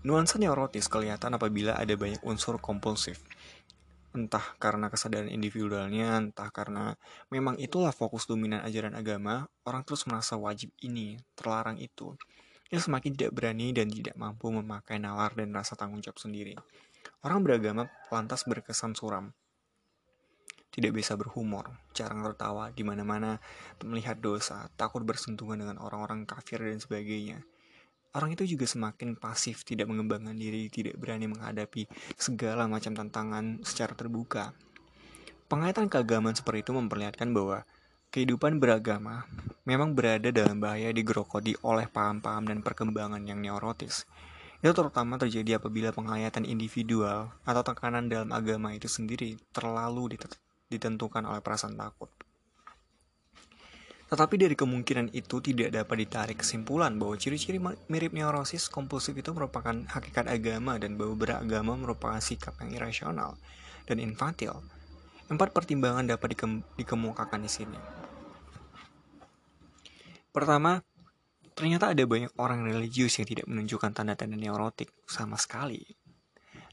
Nuansa 0.06 0.38
neurotis 0.38 0.86
kelihatan 0.86 1.34
apabila 1.34 1.74
ada 1.82 1.98
banyak 1.98 2.22
unsur 2.22 2.62
kompulsif, 2.62 3.26
entah 4.16 4.56
karena 4.62 4.88
kesadaran 4.88 5.28
individualnya, 5.28 6.22
entah 6.22 6.48
karena 6.50 6.96
memang 7.28 7.60
itulah 7.60 7.92
fokus 7.92 8.30
dominan 8.30 8.64
ajaran 8.64 8.96
agama, 8.96 9.50
orang 9.68 9.84
terus 9.84 10.08
merasa 10.08 10.40
wajib 10.40 10.72
ini, 10.80 11.20
terlarang 11.36 11.78
itu. 11.78 12.16
yang 12.74 12.82
semakin 12.82 13.14
tidak 13.14 13.32
berani 13.38 13.70
dan 13.78 13.86
tidak 13.94 14.18
mampu 14.18 14.50
memakai 14.50 14.98
nalar 14.98 15.38
dan 15.38 15.54
rasa 15.54 15.78
tanggung 15.78 16.02
jawab 16.02 16.18
sendiri. 16.18 16.58
Orang 17.26 17.42
beragama 17.42 17.90
lantas 18.14 18.46
berkesan 18.46 18.94
suram. 18.94 19.34
Tidak 20.76 20.92
bisa 20.92 21.16
berhumor, 21.16 21.72
jarang 21.96 22.20
tertawa 22.22 22.68
di 22.70 22.84
mana-mana, 22.84 23.40
melihat 23.88 24.20
dosa, 24.20 24.68
takut 24.76 25.08
bersentuhan 25.08 25.56
dengan 25.56 25.80
orang-orang 25.80 26.28
kafir 26.28 26.60
dan 26.60 26.84
sebagainya. 26.84 27.48
Orang 28.16 28.32
itu 28.32 28.48
juga 28.48 28.64
semakin 28.64 29.20
pasif, 29.20 29.68
tidak 29.68 29.92
mengembangkan 29.92 30.36
diri, 30.36 30.72
tidak 30.72 30.96
berani 30.96 31.28
menghadapi 31.28 31.88
segala 32.16 32.64
macam 32.64 32.96
tantangan 32.96 33.60
secara 33.64 33.92
terbuka. 33.92 34.56
Pengaitan 35.52 35.92
keagamaan 35.92 36.36
seperti 36.36 36.64
itu 36.64 36.72
memperlihatkan 36.72 37.36
bahwa 37.36 37.68
kehidupan 38.16 38.64
beragama 38.64 39.28
memang 39.68 39.92
berada 39.92 40.32
dalam 40.32 40.64
bahaya 40.64 40.96
digerokoti 40.96 41.60
oleh 41.68 41.92
paham-paham 41.92 42.48
dan 42.48 42.64
perkembangan 42.64 43.20
yang 43.28 43.44
neurotis. 43.44 44.08
Itu 44.66 44.74
terutama 44.74 45.22
terjadi 45.22 45.62
apabila 45.62 45.94
penghayatan 45.94 46.42
individual 46.42 47.30
atau 47.46 47.62
tekanan 47.62 48.10
dalam 48.10 48.34
agama 48.34 48.74
itu 48.74 48.90
sendiri 48.90 49.38
terlalu 49.54 50.18
ditentukan 50.74 51.22
oleh 51.22 51.38
perasaan 51.38 51.78
takut. 51.78 52.10
Tetapi 54.10 54.42
dari 54.42 54.58
kemungkinan 54.58 55.14
itu 55.14 55.38
tidak 55.38 55.70
dapat 55.70 56.10
ditarik 56.10 56.42
kesimpulan 56.42 56.98
bahwa 56.98 57.14
ciri-ciri 57.14 57.62
mirip 57.62 58.10
neurosis 58.18 58.66
kompulsif 58.66 59.14
itu 59.14 59.30
merupakan 59.38 59.86
hakikat 59.86 60.26
agama 60.26 60.82
dan 60.82 60.98
bahwa 60.98 61.14
beragama 61.14 61.78
merupakan 61.78 62.18
sikap 62.18 62.58
yang 62.66 62.74
irasional 62.74 63.38
dan 63.86 64.02
infantil. 64.02 64.66
Empat 65.30 65.54
pertimbangan 65.54 66.10
dapat 66.10 66.34
dikem 66.34 66.66
dikemukakan 66.74 67.46
di 67.46 67.52
sini. 67.54 67.78
Pertama, 70.34 70.82
Ternyata 71.56 71.96
ada 71.96 72.04
banyak 72.04 72.36
orang 72.36 72.68
religius 72.68 73.16
yang 73.16 73.32
tidak 73.32 73.48
menunjukkan 73.48 73.96
tanda-tanda 73.96 74.36
neurotik 74.36 74.92
sama 75.08 75.40
sekali. 75.40 75.88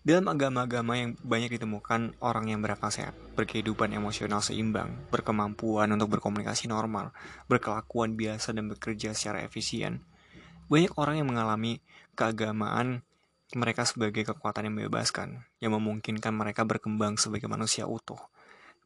Dalam 0.03 0.27
agama-agama 0.27 0.99
yang 0.99 1.15
banyak 1.23 1.55
ditemukan 1.55 2.19
orang 2.19 2.51
yang 2.51 2.59
berakal 2.59 2.91
sehat, 2.91 3.15
berkehidupan 3.39 3.95
emosional 3.95 4.43
seimbang, 4.43 5.07
berkemampuan 5.15 5.87
untuk 5.95 6.19
berkomunikasi 6.19 6.67
normal, 6.67 7.15
berkelakuan 7.47 8.19
biasa 8.19 8.51
dan 8.51 8.67
bekerja 8.67 9.15
secara 9.15 9.47
efisien. 9.47 10.03
Banyak 10.67 10.99
orang 10.99 11.23
yang 11.23 11.31
mengalami 11.31 11.79
keagamaan 12.19 13.07
mereka 13.55 13.87
sebagai 13.87 14.27
kekuatan 14.27 14.67
yang 14.67 14.83
membebaskan, 14.83 15.47
yang 15.63 15.79
memungkinkan 15.79 16.35
mereka 16.35 16.67
berkembang 16.67 17.15
sebagai 17.23 17.47
manusia 17.47 17.87
utuh. 17.87 18.19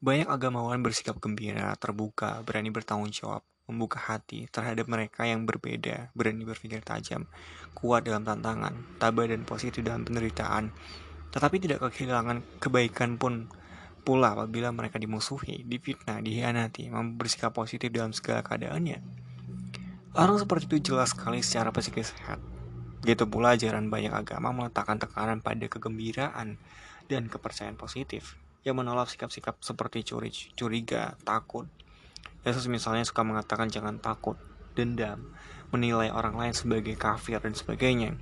Banyak 0.04 0.28
agamawan 0.28 0.84
bersikap 0.84 1.16
gembira, 1.16 1.72
terbuka, 1.80 2.44
berani 2.44 2.68
bertanggung 2.68 3.08
jawab, 3.08 3.40
membuka 3.66 3.98
hati 3.98 4.46
terhadap 4.48 4.86
mereka 4.86 5.26
yang 5.26 5.42
berbeda, 5.42 6.14
berani 6.14 6.46
berpikir 6.46 6.82
tajam, 6.86 7.26
kuat 7.74 8.06
dalam 8.06 8.22
tantangan, 8.22 8.72
tabah 9.02 9.26
dan 9.26 9.42
positif 9.42 9.82
dalam 9.82 10.06
penderitaan, 10.06 10.70
tetapi 11.34 11.58
tidak 11.58 11.82
kehilangan 11.90 12.46
kebaikan 12.62 13.18
pun 13.18 13.50
pula 14.06 14.38
apabila 14.38 14.70
mereka 14.70 15.02
dimusuhi, 15.02 15.66
difitnah, 15.66 16.22
dihianati, 16.22 16.86
mampu 16.94 17.26
bersikap 17.26 17.50
positif 17.50 17.90
dalam 17.90 18.14
segala 18.14 18.46
keadaannya. 18.46 19.02
Orang 20.14 20.38
seperti 20.38 20.70
itu 20.70 20.94
jelas 20.94 21.10
sekali 21.10 21.42
secara 21.42 21.74
psikis 21.74 22.14
sehat. 22.14 22.38
Gitu 23.02 23.26
pula 23.26 23.58
ajaran 23.58 23.90
banyak 23.90 24.14
agama 24.14 24.54
meletakkan 24.54 24.96
tekanan 24.96 25.42
pada 25.42 25.66
kegembiraan 25.66 26.56
dan 27.10 27.22
kepercayaan 27.26 27.74
positif 27.74 28.38
yang 28.62 28.78
menolak 28.78 29.10
sikap-sikap 29.10 29.58
seperti 29.62 30.02
curi, 30.06 30.30
curiga, 30.54 31.14
takut, 31.22 31.66
Yesus 32.46 32.70
misalnya 32.70 33.02
suka 33.02 33.26
mengatakan 33.26 33.66
jangan 33.66 33.98
takut, 33.98 34.38
dendam, 34.78 35.34
menilai 35.74 36.14
orang 36.14 36.38
lain 36.38 36.54
sebagai 36.54 36.94
kafir 36.94 37.42
dan 37.42 37.58
sebagainya. 37.58 38.14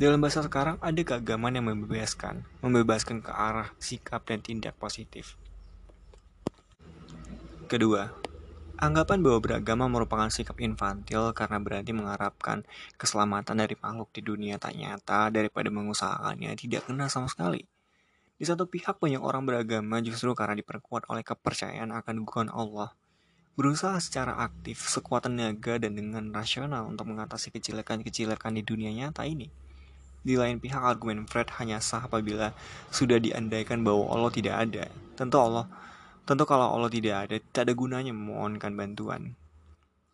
Dalam 0.00 0.16
bahasa 0.16 0.40
sekarang 0.40 0.80
ada 0.80 0.96
keagamaan 0.96 1.60
yang 1.60 1.68
membebaskan, 1.68 2.48
membebaskan 2.64 3.20
ke 3.20 3.28
arah 3.28 3.76
sikap 3.76 4.24
dan 4.24 4.40
tindak 4.40 4.72
positif. 4.80 5.36
Kedua, 7.68 8.16
anggapan 8.80 9.20
bahwa 9.20 9.44
beragama 9.44 9.92
merupakan 9.92 10.32
sikap 10.32 10.56
infantil 10.64 11.36
karena 11.36 11.60
berarti 11.60 11.92
mengharapkan 11.92 12.64
keselamatan 12.96 13.60
dari 13.60 13.76
makhluk 13.76 14.08
di 14.16 14.24
dunia 14.24 14.56
tak 14.56 14.72
nyata 14.72 15.28
daripada 15.28 15.68
mengusahakannya 15.68 16.56
tidak 16.56 16.88
kena 16.88 17.12
sama 17.12 17.28
sekali. 17.28 17.68
Di 18.40 18.44
satu 18.48 18.68
pihak 18.68 18.96
banyak 18.96 19.20
orang 19.20 19.44
beragama 19.44 20.00
justru 20.00 20.32
karena 20.32 20.56
diperkuat 20.56 21.12
oleh 21.12 21.24
kepercayaan 21.24 21.92
akan 21.92 22.24
dukungan 22.24 22.48
Allah 22.52 22.96
berusaha 23.56 23.96
secara 24.04 24.36
aktif, 24.36 24.84
sekuat 24.84 25.24
tenaga 25.24 25.80
dan 25.80 25.96
dengan 25.96 26.28
rasional 26.28 26.84
untuk 26.92 27.08
mengatasi 27.08 27.48
kecelakaan-kecelakaan 27.56 28.52
di 28.52 28.62
dunia 28.62 28.92
nyata 28.92 29.24
ini. 29.24 29.48
Di 30.20 30.36
lain 30.36 30.60
pihak, 30.60 30.84
argumen 30.84 31.24
Fred 31.24 31.48
hanya 31.56 31.80
sah 31.80 32.04
apabila 32.04 32.52
sudah 32.92 33.16
diandaikan 33.16 33.80
bahwa 33.80 34.12
Allah 34.12 34.28
tidak 34.28 34.54
ada. 34.60 34.84
Tentu 35.16 35.40
Allah, 35.40 35.64
tentu 36.28 36.44
kalau 36.44 36.68
Allah 36.68 36.92
tidak 36.92 37.16
ada, 37.16 37.36
tidak 37.40 37.62
ada 37.64 37.72
gunanya 37.72 38.12
memohonkan 38.12 38.76
bantuan. 38.76 39.32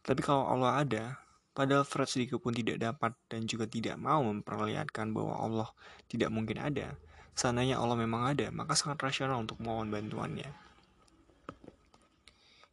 Tapi 0.07 0.23
kalau 0.23 0.47
Allah 0.47 0.79
ada, 0.79 1.05
padahal 1.51 1.83
Fred 1.83 2.07
sedikit 2.07 2.39
pun 2.39 2.55
tidak 2.55 2.79
dapat 2.79 3.11
dan 3.27 3.51
juga 3.51 3.67
tidak 3.67 3.99
mau 3.99 4.23
memperlihatkan 4.23 5.11
bahwa 5.11 5.35
Allah 5.35 5.69
tidak 6.07 6.31
mungkin 6.31 6.63
ada. 6.63 6.95
Seandainya 7.35 7.81
Allah 7.83 7.99
memang 7.99 8.39
ada, 8.39 8.55
maka 8.55 8.79
sangat 8.79 9.03
rasional 9.03 9.43
untuk 9.43 9.59
mohon 9.59 9.91
bantuannya. 9.91 10.62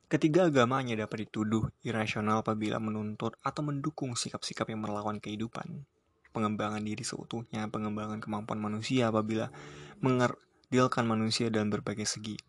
Ketiga 0.09 0.49
agama 0.49 0.81
hanya 0.81 1.05
dapat 1.05 1.29
dituduh 1.29 1.69
irasional 1.85 2.41
apabila 2.41 2.81
menuntut 2.81 3.37
atau 3.45 3.61
mendukung 3.61 4.17
sikap-sikap 4.17 4.65
yang 4.65 4.81
melawan 4.81 5.21
kehidupan. 5.21 5.85
Pengembangan 6.33 6.81
diri 6.81 7.05
seutuhnya, 7.05 7.69
pengembangan 7.69 8.17
kemampuan 8.17 8.57
manusia 8.57 9.13
apabila 9.13 9.53
mengerdilkan 10.01 11.05
manusia 11.05 11.53
dalam 11.53 11.69
berbagai 11.69 12.09
segi. 12.09 12.41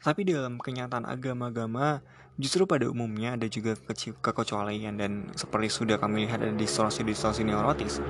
Tapi 0.00 0.24
dalam 0.24 0.56
kenyataan 0.56 1.04
agama-agama, 1.04 2.00
justru 2.40 2.64
pada 2.64 2.88
umumnya 2.88 3.36
ada 3.36 3.52
juga 3.52 3.76
kekecualian 4.24 4.96
dan 4.96 5.28
seperti 5.36 5.68
sudah 5.68 6.00
kami 6.00 6.24
lihat 6.24 6.40
ada 6.40 6.56
distorsi-distorsi 6.56 7.44
neurotis. 7.44 8.00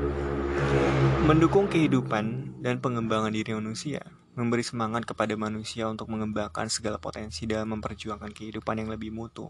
Mendukung 1.27 1.67
kehidupan 1.67 2.63
dan 2.63 2.79
pengembangan 2.79 3.35
diri 3.35 3.59
manusia, 3.59 4.07
memberi 4.35 4.67
semangat 4.67 5.07
kepada 5.07 5.39
manusia 5.39 5.87
untuk 5.87 6.11
mengembangkan 6.11 6.67
segala 6.67 6.99
potensi 6.99 7.47
dalam 7.47 7.79
memperjuangkan 7.79 8.35
kehidupan 8.35 8.83
yang 8.83 8.91
lebih 8.91 9.15
mutu. 9.15 9.47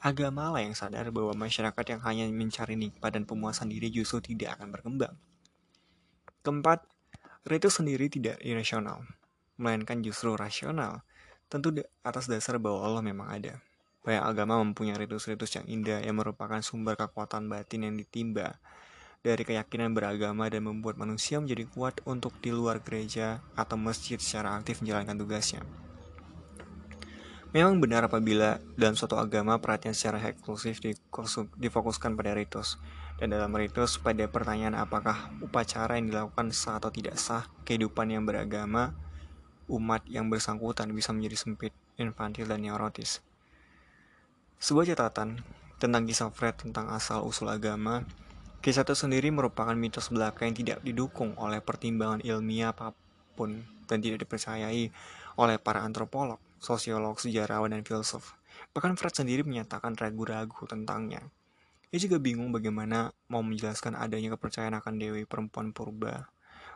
Agama 0.00 0.52
lah 0.52 0.64
yang 0.64 0.72
sadar 0.72 1.12
bahwa 1.12 1.36
masyarakat 1.36 1.84
yang 1.84 2.00
hanya 2.04 2.24
mencari 2.32 2.76
nikmat 2.76 3.12
dan 3.12 3.28
pemuasan 3.28 3.68
diri 3.68 3.92
justru 3.92 4.24
tidak 4.24 4.56
akan 4.56 4.72
berkembang. 4.72 5.14
Keempat, 6.40 6.88
ritus 7.44 7.76
sendiri 7.80 8.08
tidak 8.08 8.40
irasional, 8.40 9.04
melainkan 9.60 10.00
justru 10.00 10.32
rasional, 10.32 11.04
tentu 11.52 11.72
atas 12.00 12.28
dasar 12.28 12.56
bahwa 12.56 12.84
Allah 12.88 13.02
memang 13.04 13.28
ada. 13.28 13.60
Banyak 14.06 14.22
agama 14.22 14.62
mempunyai 14.62 14.96
ritus-ritus 15.02 15.58
yang 15.58 15.66
indah 15.66 15.98
yang 15.98 16.16
merupakan 16.16 16.62
sumber 16.62 16.94
kekuatan 16.94 17.50
batin 17.50 17.90
yang 17.90 17.98
ditimba 17.98 18.62
dari 19.26 19.42
keyakinan 19.42 19.90
beragama 19.90 20.46
dan 20.46 20.62
membuat 20.62 20.94
manusia 20.94 21.42
menjadi 21.42 21.66
kuat 21.74 21.98
untuk 22.06 22.30
di 22.38 22.54
luar 22.54 22.78
gereja 22.78 23.42
atau 23.58 23.74
masjid 23.74 24.22
secara 24.22 24.54
aktif 24.54 24.78
menjalankan 24.78 25.18
tugasnya. 25.18 25.66
Memang 27.50 27.82
benar 27.82 28.06
apabila 28.06 28.62
dalam 28.78 28.94
suatu 28.94 29.18
agama 29.18 29.58
perhatian 29.58 29.96
secara 29.96 30.22
eksklusif 30.30 30.78
difokuskan 31.58 32.14
pada 32.14 32.36
ritus, 32.36 32.78
dan 33.16 33.32
dalam 33.32 33.48
ritus 33.56 33.96
pada 33.96 34.28
pertanyaan 34.28 34.76
apakah 34.76 35.32
upacara 35.40 35.96
yang 35.96 36.12
dilakukan 36.12 36.52
sah 36.52 36.78
atau 36.78 36.92
tidak 36.92 37.16
sah, 37.16 37.48
kehidupan 37.64 38.12
yang 38.12 38.28
beragama, 38.28 38.92
umat 39.72 40.04
yang 40.06 40.28
bersangkutan 40.28 40.92
bisa 40.92 41.10
menjadi 41.16 41.36
sempit, 41.48 41.72
infantil, 41.96 42.44
dan 42.46 42.60
neurotis. 42.60 43.24
Sebuah 44.60 44.92
catatan 44.92 45.40
tentang 45.80 46.04
kisah 46.04 46.28
Fred 46.28 46.60
tentang 46.60 46.92
asal-usul 46.92 47.48
agama, 47.48 48.04
kisah 48.66 48.82
itu 48.82 48.98
sendiri 48.98 49.30
merupakan 49.30 49.78
mitos 49.78 50.10
belaka 50.10 50.42
yang 50.42 50.58
tidak 50.58 50.82
didukung 50.82 51.38
oleh 51.38 51.62
pertimbangan 51.62 52.18
ilmiah 52.26 52.74
apa 52.74 52.90
pun 53.38 53.62
dan 53.86 54.02
tidak 54.02 54.26
dipercayai 54.26 54.90
oleh 55.38 55.56
para 55.62 55.86
antropolog 55.86 56.42
sosiolog, 56.60 57.20
sejarawan, 57.20 57.72
dan 57.72 57.82
filsuf. 57.84 58.34
Bahkan 58.72 58.96
Fred 58.96 59.14
sendiri 59.14 59.42
menyatakan 59.44 59.96
ragu-ragu 59.96 60.64
tentangnya. 60.68 61.24
Ia 61.94 61.98
juga 62.02 62.18
bingung 62.18 62.50
bagaimana 62.50 63.14
mau 63.30 63.40
menjelaskan 63.46 63.94
adanya 63.94 64.34
kepercayaan 64.34 64.76
akan 64.82 64.98
dewi 64.98 65.22
perempuan 65.24 65.70
purba. 65.70 66.28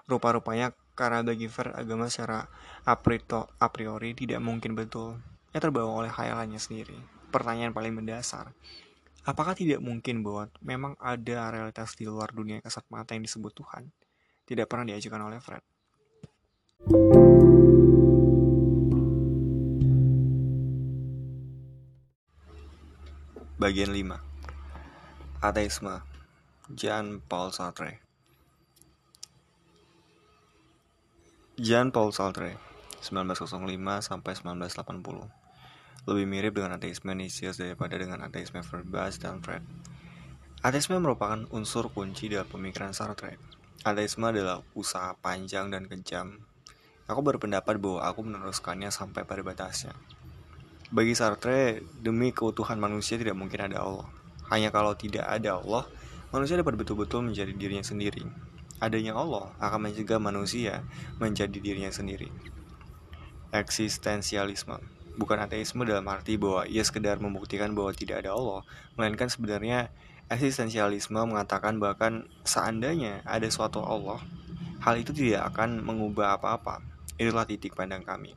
Rupa-rupanya 0.06 0.72
karena 0.94 1.26
bagi 1.26 1.50
Fred 1.50 1.74
agama 1.74 2.06
secara 2.06 2.46
a 2.86 3.66
priori 3.68 4.14
tidak 4.14 4.40
mungkin 4.40 4.78
betul. 4.78 5.18
Ia 5.50 5.58
terbawa 5.58 6.06
oleh 6.06 6.12
khayalannya 6.12 6.62
sendiri. 6.62 6.96
Pertanyaan 7.34 7.74
paling 7.74 7.94
mendasar, 7.94 8.54
apakah 9.24 9.52
tidak 9.52 9.80
mungkin 9.84 10.24
bahwa 10.24 10.48
memang 10.64 10.96
ada 11.00 11.52
realitas 11.52 11.92
di 11.96 12.08
luar 12.08 12.32
dunia 12.32 12.60
kasat 12.64 12.84
mata 12.88 13.12
yang 13.12 13.24
disebut 13.24 13.52
Tuhan? 13.52 13.92
Tidak 14.48 14.66
pernah 14.66 14.88
diajukan 14.88 15.20
oleh 15.20 15.38
Fred. 15.38 15.62
Bagian 23.60 23.92
5 23.92 25.44
Ateisme 25.44 26.00
Jean 26.72 27.20
Paul 27.20 27.52
Sartre 27.52 28.00
Jean 31.60 31.92
Paul 31.92 32.08
Sartre 32.16 32.56
1905 33.04 33.60
sampai 34.00 34.32
1980 34.32 35.39
lebih 36.08 36.24
mirip 36.24 36.52
dengan 36.56 36.80
ateisme 36.80 37.12
Nietzsche 37.12 37.52
daripada 37.52 38.00
dengan 38.00 38.24
ateisme 38.24 38.64
Verbas 38.64 39.20
dan 39.20 39.44
Fred. 39.44 39.60
Ateisme 40.60 40.96
merupakan 41.00 41.44
unsur 41.52 41.88
kunci 41.92 42.28
dalam 42.28 42.48
pemikiran 42.48 42.92
Sartre. 42.92 43.40
Ateisme 43.80 44.28
adalah 44.28 44.60
usaha 44.76 45.16
panjang 45.20 45.72
dan 45.72 45.88
kejam. 45.88 46.40
Aku 47.08 47.24
berpendapat 47.24 47.80
bahwa 47.80 48.04
aku 48.04 48.20
meneruskannya 48.28 48.92
sampai 48.92 49.24
pada 49.24 49.40
batasnya. 49.40 49.96
Bagi 50.92 51.16
Sartre, 51.16 51.80
demi 51.96 52.32
keutuhan 52.32 52.76
manusia 52.76 53.16
tidak 53.16 53.40
mungkin 53.40 53.72
ada 53.72 53.80
Allah. 53.80 54.08
Hanya 54.52 54.68
kalau 54.68 54.92
tidak 54.92 55.24
ada 55.24 55.56
Allah, 55.56 55.88
manusia 56.28 56.60
dapat 56.60 56.76
betul-betul 56.76 57.24
menjadi 57.24 57.56
dirinya 57.56 57.84
sendiri. 57.86 58.28
Adanya 58.84 59.16
Allah 59.16 59.52
akan 59.60 59.88
mencegah 59.88 60.20
manusia 60.20 60.84
menjadi 61.16 61.56
dirinya 61.56 61.92
sendiri. 61.92 62.28
Eksistensialisme 63.52 64.99
bukan 65.20 65.36
ateisme 65.44 65.84
dalam 65.84 66.08
arti 66.08 66.40
bahwa 66.40 66.64
ia 66.64 66.80
sekedar 66.80 67.20
membuktikan 67.20 67.76
bahwa 67.76 67.92
tidak 67.92 68.24
ada 68.24 68.32
Allah, 68.32 68.64
melainkan 68.96 69.28
sebenarnya 69.28 69.92
eksistensialisme 70.32 71.20
mengatakan 71.20 71.76
bahkan 71.76 72.24
seandainya 72.48 73.20
ada 73.28 73.44
suatu 73.52 73.84
Allah, 73.84 74.24
hal 74.80 74.96
itu 74.96 75.12
tidak 75.12 75.52
akan 75.52 75.84
mengubah 75.84 76.40
apa-apa. 76.40 76.80
Itulah 77.20 77.44
titik 77.44 77.76
pandang 77.76 78.00
kami. 78.00 78.32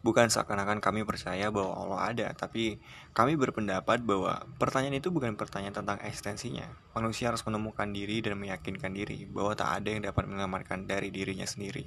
Bukan 0.00 0.32
seakan-akan 0.32 0.80
kami 0.80 1.04
percaya 1.04 1.52
bahwa 1.52 1.76
Allah 1.76 2.00
ada, 2.08 2.26
tapi 2.32 2.80
kami 3.12 3.36
berpendapat 3.36 4.00
bahwa 4.00 4.48
pertanyaan 4.56 4.96
itu 4.96 5.12
bukan 5.12 5.36
pertanyaan 5.36 5.76
tentang 5.76 6.00
eksistensinya. 6.00 6.64
Manusia 6.96 7.28
harus 7.28 7.44
menemukan 7.44 7.84
diri 7.92 8.24
dan 8.24 8.40
meyakinkan 8.40 8.96
diri 8.96 9.28
bahwa 9.28 9.52
tak 9.52 9.82
ada 9.82 9.88
yang 9.92 10.00
dapat 10.00 10.24
menyelamatkan 10.24 10.88
dari 10.88 11.12
dirinya 11.12 11.44
sendiri. 11.44 11.84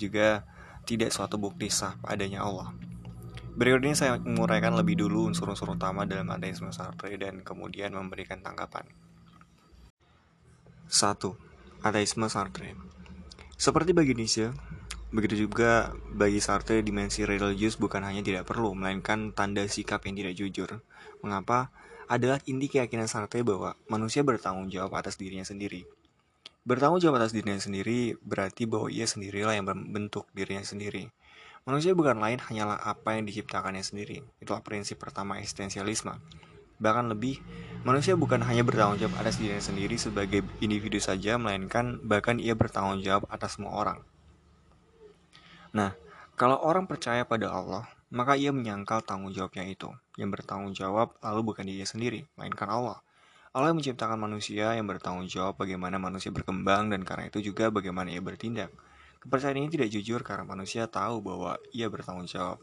Juga 0.00 0.40
tidak 0.84 1.10
suatu 1.10 1.40
bukti 1.40 1.72
sah 1.72 1.96
adanya 2.04 2.44
Allah. 2.44 2.70
Berikut 3.54 3.86
ini 3.86 3.94
saya 3.96 4.18
menguraikan 4.18 4.74
lebih 4.76 4.98
dulu 4.98 5.30
unsur-unsur 5.30 5.72
utama 5.72 6.04
dalam 6.04 6.28
ateisme 6.30 6.70
Sartre 6.74 7.14
dan 7.16 7.40
kemudian 7.40 7.94
memberikan 7.94 8.42
tanggapan. 8.44 8.84
1. 10.90 11.18
Ateisme 11.86 12.26
Sartre 12.28 12.76
Seperti 13.54 13.94
bagi 13.94 14.12
Nietzsche, 14.12 14.50
Begitu 15.14 15.46
juga 15.46 15.94
bagi 16.10 16.42
Sartre 16.42 16.82
dimensi 16.82 17.22
religius 17.22 17.78
bukan 17.78 18.02
hanya 18.02 18.18
tidak 18.18 18.50
perlu, 18.50 18.74
melainkan 18.74 19.30
tanda 19.30 19.62
sikap 19.70 20.02
yang 20.10 20.18
tidak 20.18 20.34
jujur. 20.34 20.82
Mengapa? 21.22 21.70
Adalah 22.10 22.42
inti 22.50 22.66
keyakinan 22.66 23.06
Sartre 23.06 23.46
bahwa 23.46 23.78
manusia 23.86 24.26
bertanggung 24.26 24.74
jawab 24.74 24.98
atas 24.98 25.14
dirinya 25.14 25.46
sendiri. 25.46 25.86
Bertanggung 26.64 26.96
jawab 26.96 27.20
atas 27.20 27.36
dirinya 27.36 27.60
sendiri 27.60 28.16
berarti 28.24 28.64
bahwa 28.64 28.88
ia 28.88 29.04
sendirilah 29.04 29.52
yang 29.52 29.68
membentuk 29.68 30.32
dirinya 30.32 30.64
sendiri. 30.64 31.12
Manusia 31.68 31.92
bukan 31.92 32.16
lain 32.16 32.40
hanyalah 32.40 32.80
apa 32.80 33.20
yang 33.20 33.28
diciptakannya 33.28 33.84
sendiri. 33.84 34.24
Itulah 34.40 34.64
prinsip 34.64 34.96
pertama 34.96 35.36
eksistensialisme. 35.36 36.16
Bahkan 36.80 37.12
lebih, 37.12 37.44
manusia 37.84 38.16
bukan 38.16 38.40
hanya 38.48 38.64
bertanggung 38.64 38.96
jawab 38.96 39.16
atas 39.20 39.36
dirinya 39.36 39.60
sendiri 39.60 40.00
sebagai 40.00 40.40
individu 40.64 40.96
saja, 41.04 41.36
melainkan 41.36 42.00
bahkan 42.00 42.40
ia 42.40 42.56
bertanggung 42.56 43.04
jawab 43.04 43.28
atas 43.28 43.60
semua 43.60 43.76
orang. 43.76 44.00
Nah, 45.76 45.92
kalau 46.32 46.56
orang 46.64 46.88
percaya 46.88 47.28
pada 47.28 47.52
Allah, 47.52 47.84
maka 48.08 48.40
ia 48.40 48.56
menyangkal 48.56 49.04
tanggung 49.04 49.36
jawabnya 49.36 49.68
itu. 49.68 49.92
Yang 50.16 50.40
bertanggung 50.40 50.72
jawab 50.72 51.12
lalu 51.20 51.40
bukan 51.44 51.68
dirinya 51.68 51.88
sendiri, 51.88 52.24
melainkan 52.40 52.72
Allah. 52.72 53.04
Allah 53.54 53.70
yang 53.70 53.78
menciptakan 53.78 54.18
manusia 54.18 54.74
yang 54.74 54.82
bertanggung 54.90 55.30
jawab 55.30 55.54
bagaimana 55.54 55.94
manusia 55.94 56.34
berkembang 56.34 56.90
dan 56.90 57.06
karena 57.06 57.30
itu 57.30 57.38
juga 57.38 57.70
bagaimana 57.70 58.10
ia 58.10 58.18
bertindak. 58.18 58.74
Kepercayaan 59.22 59.62
ini 59.62 59.70
tidak 59.70 59.94
jujur 59.94 60.26
karena 60.26 60.42
manusia 60.42 60.90
tahu 60.90 61.22
bahwa 61.22 61.62
ia 61.70 61.86
bertanggung 61.86 62.26
jawab. 62.26 62.58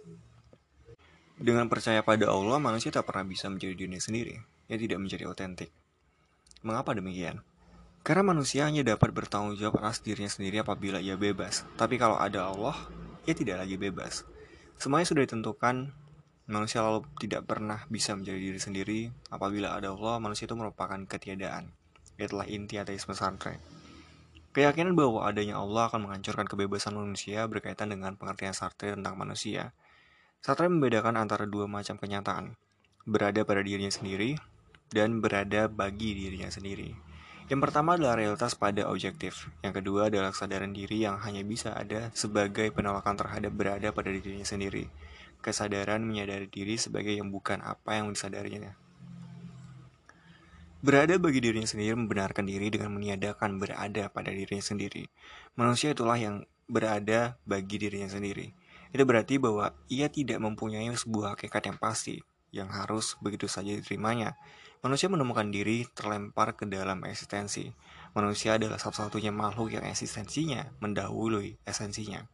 Dengan 1.39 1.71
percaya 1.71 2.04
pada 2.04 2.27
Allah, 2.27 2.60
manusia 2.60 2.91
tak 2.91 3.08
pernah 3.08 3.23
bisa 3.23 3.47
menjadi 3.47 3.71
dirinya 3.71 4.04
sendiri. 4.04 4.36
Ia 4.67 4.75
tidak 4.75 4.99
menjadi 4.99 5.32
otentik. 5.32 5.71
Mengapa 6.60 6.91
demikian? 6.91 7.39
Karena 8.04 8.27
manusia 8.27 8.67
hanya 8.67 8.84
dapat 8.84 9.15
bertanggung 9.15 9.56
jawab 9.56 9.80
atas 9.80 10.04
dirinya 10.04 10.27
sendiri 10.27 10.60
apabila 10.60 10.99
ia 10.99 11.15
bebas. 11.15 11.63
Tapi 11.80 11.95
kalau 11.95 12.19
ada 12.19 12.51
Allah, 12.51 12.75
ia 13.23 13.32
tidak 13.32 13.63
lagi 13.63 13.80
bebas. 13.80 14.27
Semuanya 14.75 15.08
sudah 15.08 15.23
ditentukan, 15.23 15.95
manusia 16.49 16.82
lalu 16.82 17.06
tidak 17.21 17.45
pernah 17.45 17.86
bisa 17.91 18.17
menjadi 18.17 18.39
diri 18.39 18.60
sendiri. 18.62 18.99
Apabila 19.30 19.77
ada 19.77 19.93
Allah, 19.93 20.17
manusia 20.17 20.49
itu 20.49 20.58
merupakan 20.58 20.97
ketiadaan. 21.06 21.69
Itulah 22.17 22.45
inti 22.49 22.77
ateisme 22.82 23.13
Sartre. 23.13 23.62
Keyakinan 24.51 24.99
bahwa 24.99 25.23
adanya 25.23 25.62
Allah 25.63 25.88
akan 25.88 26.10
menghancurkan 26.10 26.43
kebebasan 26.43 26.97
manusia 26.97 27.47
berkaitan 27.47 27.88
dengan 27.88 28.19
pengertian 28.19 28.51
Sartre 28.51 28.93
tentang 28.93 29.15
manusia. 29.15 29.71
Sartre 30.43 30.67
membedakan 30.67 31.15
antara 31.15 31.47
dua 31.47 31.69
macam 31.71 31.95
kenyataan, 31.95 32.58
berada 33.08 33.45
pada 33.47 33.63
dirinya 33.63 33.93
sendiri 33.93 34.36
dan 34.91 35.23
berada 35.23 35.71
bagi 35.71 36.17
dirinya 36.17 36.51
sendiri. 36.51 36.91
Yang 37.47 37.67
pertama 37.67 37.99
adalah 37.99 38.15
realitas 38.15 38.56
pada 38.56 38.88
objektif. 38.88 39.51
Yang 39.60 39.84
kedua 39.84 40.08
adalah 40.08 40.32
kesadaran 40.32 40.71
diri 40.71 41.04
yang 41.04 41.19
hanya 41.19 41.43
bisa 41.43 41.75
ada 41.75 42.12
sebagai 42.15 42.71
penolakan 42.71 43.19
terhadap 43.19 43.51
berada 43.51 43.91
pada 43.91 44.08
dirinya 44.08 44.47
sendiri. 44.47 44.88
Kesadaran 45.41 46.06
menyadari 46.06 46.45
diri 46.45 46.77
sebagai 46.77 47.12
yang 47.17 47.34
bukan 47.34 47.60
apa 47.65 47.97
yang 47.97 48.13
disadarinya. 48.13 48.77
Berada 50.82 51.17
bagi 51.21 51.41
dirinya 51.41 51.65
sendiri 51.65 51.93
membenarkan 51.93 52.45
diri 52.45 52.73
dengan 52.73 52.93
meniadakan 52.93 53.62
berada 53.62 54.10
pada 54.10 54.34
dirinya 54.34 54.62
sendiri. 54.62 55.10
Manusia 55.54 55.93
itulah 55.93 56.17
yang 56.17 56.45
berada 56.65 57.38
bagi 57.45 57.77
dirinya 57.82 58.10
sendiri. 58.10 58.54
Itu 58.89 59.06
berarti 59.06 59.38
bahwa 59.38 59.73
ia 59.89 60.10
tidak 60.10 60.41
mempunyai 60.41 60.89
sebuah 60.93 61.38
hakikat 61.38 61.69
yang 61.69 61.77
pasti, 61.77 62.21
yang 62.49 62.69
harus 62.69 63.17
begitu 63.21 63.45
saja 63.45 63.73
diterimanya, 63.73 64.38
Manusia 64.82 65.13
menemukan 65.13 65.45
diri 65.54 65.86
terlempar 65.93 66.58
ke 66.58 66.65
dalam 66.65 67.06
eksistensi. 67.06 67.69
Manusia 68.17 68.58
adalah 68.58 68.82
satu-satunya 68.82 69.30
makhluk 69.30 69.77
yang 69.77 69.86
eksistensinya 69.86 70.73
mendahului 70.82 71.62
esensinya. 71.69 72.25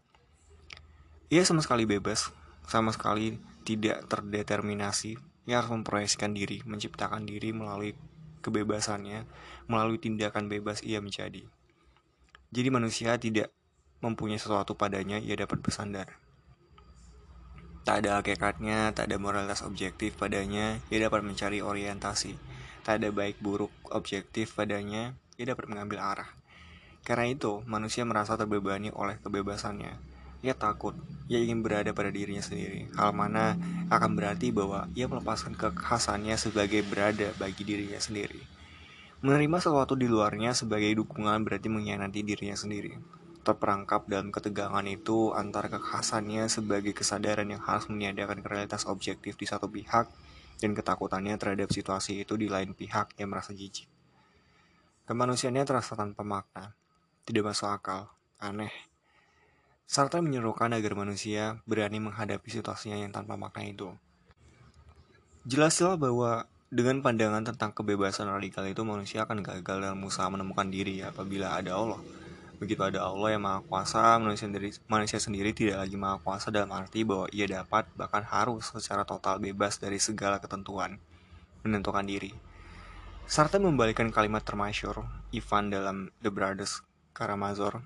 Ia 1.27 1.43
sama 1.43 1.59
sekali 1.59 1.83
bebas, 1.83 2.31
sama 2.67 2.91
sekali 2.91 3.39
tidak 3.63 4.05
terdeterminasi. 4.11 5.15
Ia 5.47 5.63
harus 5.63 5.71
memproyeksikan 5.71 6.35
diri, 6.35 6.59
menciptakan 6.67 7.23
diri 7.23 7.55
melalui 7.55 7.95
kebebasannya, 8.43 9.23
melalui 9.71 9.97
tindakan 9.97 10.51
bebas 10.51 10.83
ia 10.83 10.99
menjadi. 10.99 11.47
Jadi 12.51 12.67
manusia 12.71 13.15
tidak 13.15 13.51
mempunyai 14.03 14.39
sesuatu 14.39 14.75
padanya 14.75 15.17
ia 15.19 15.35
dapat 15.39 15.63
bersandar. 15.63 16.19
Tak 17.87 18.03
ada 18.03 18.19
hakikatnya, 18.19 18.91
tak 18.91 19.07
ada 19.07 19.15
moralitas 19.15 19.63
objektif 19.63 20.19
padanya, 20.19 20.83
ia 20.91 20.99
dapat 21.07 21.23
mencari 21.23 21.63
orientasi. 21.63 22.35
Tak 22.83 22.99
ada 22.99 23.15
baik 23.15 23.39
buruk 23.39 23.71
objektif 23.95 24.59
padanya, 24.59 25.15
ia 25.39 25.45
dapat 25.47 25.71
mengambil 25.71 26.03
arah. 26.03 26.29
Karena 27.07 27.31
itu, 27.31 27.63
manusia 27.63 28.03
merasa 28.03 28.35
terbebani 28.35 28.91
oleh 28.91 29.15
kebebasannya. 29.23 30.16
Ia 30.47 30.55
takut, 30.55 30.95
ia 31.27 31.43
ingin 31.43 31.59
berada 31.59 31.91
pada 31.91 32.07
dirinya 32.07 32.39
sendiri. 32.39 32.87
Hal 32.95 33.11
mana 33.11 33.59
akan 33.91 34.15
berarti 34.15 34.55
bahwa 34.55 34.87
ia 34.95 35.11
melepaskan 35.11 35.59
kekhasannya 35.59 36.39
sebagai 36.39 36.87
berada 36.87 37.35
bagi 37.35 37.67
dirinya 37.67 37.99
sendiri. 37.99 38.39
Menerima 39.19 39.59
sesuatu 39.59 39.99
di 39.99 40.07
luarnya 40.07 40.55
sebagai 40.55 40.95
dukungan 40.95 41.43
berarti 41.43 41.67
mengkhianati 41.67 42.23
dirinya 42.23 42.55
sendiri 42.55 42.95
terperangkap 43.47 44.11
dalam 44.11 44.27
ketegangan 44.27 44.83
itu 44.91 45.31
antara 45.31 45.71
kekhasannya 45.71 46.51
sebagai 46.51 46.91
kesadaran 46.91 47.47
yang 47.47 47.63
harus 47.63 47.87
meniadakan 47.87 48.43
realitas 48.43 48.83
objektif 48.83 49.39
di 49.39 49.47
satu 49.47 49.71
pihak 49.71 50.11
dan 50.59 50.75
ketakutannya 50.75 51.39
terhadap 51.39 51.71
situasi 51.71 52.27
itu 52.27 52.35
di 52.35 52.51
lain 52.51 52.75
pihak 52.75 53.15
yang 53.15 53.31
merasa 53.31 53.55
jijik. 53.55 53.87
Kemanusiaannya 55.07 55.63
terasa 55.63 55.95
tanpa 55.95 56.27
makna, 56.27 56.75
tidak 57.23 57.55
masuk 57.55 57.71
akal, 57.71 58.11
aneh. 58.43 58.75
Sartre 59.87 60.19
menyerukan 60.19 60.67
agar 60.75 60.99
manusia 60.99 61.63
berani 61.63 62.03
menghadapi 62.03 62.51
situasinya 62.51 62.99
yang 62.99 63.15
tanpa 63.15 63.39
makna 63.39 63.63
itu. 63.63 63.95
Jelaslah 65.47 65.95
bahwa 65.95 66.43
dengan 66.67 66.99
pandangan 66.99 67.47
tentang 67.47 67.71
kebebasan 67.71 68.27
radikal 68.27 68.67
itu 68.67 68.83
manusia 68.83 69.23
akan 69.23 69.39
gagal 69.39 69.79
dalam 69.79 70.03
usaha 70.03 70.27
menemukan 70.27 70.67
diri 70.67 70.99
apabila 70.99 71.55
ada 71.55 71.79
Allah. 71.79 72.03
Begitu 72.59 72.83
ada 72.83 73.07
Allah 73.07 73.39
yang 73.39 73.47
maha 73.47 73.63
kuasa, 73.63 74.19
manusia 74.19 74.51
sendiri, 74.51 74.75
manusia 74.91 75.23
sendiri 75.23 75.55
tidak 75.55 75.87
lagi 75.87 75.95
maha 75.95 76.19
kuasa 76.19 76.51
dalam 76.51 76.75
arti 76.75 77.07
bahwa 77.07 77.31
ia 77.31 77.47
dapat 77.47 77.87
bahkan 77.95 78.27
harus 78.27 78.67
secara 78.75 79.07
total 79.07 79.39
bebas 79.39 79.79
dari 79.79 80.03
segala 80.03 80.43
ketentuan 80.43 80.99
menentukan 81.63 82.03
diri. 82.03 82.35
Sartre 83.23 83.63
membalikkan 83.63 84.11
kalimat 84.11 84.43
termasyur 84.43 85.07
Ivan 85.31 85.71
dalam 85.71 86.11
The 86.19 86.27
Brothers 86.27 86.83
Karamazov. 87.15 87.79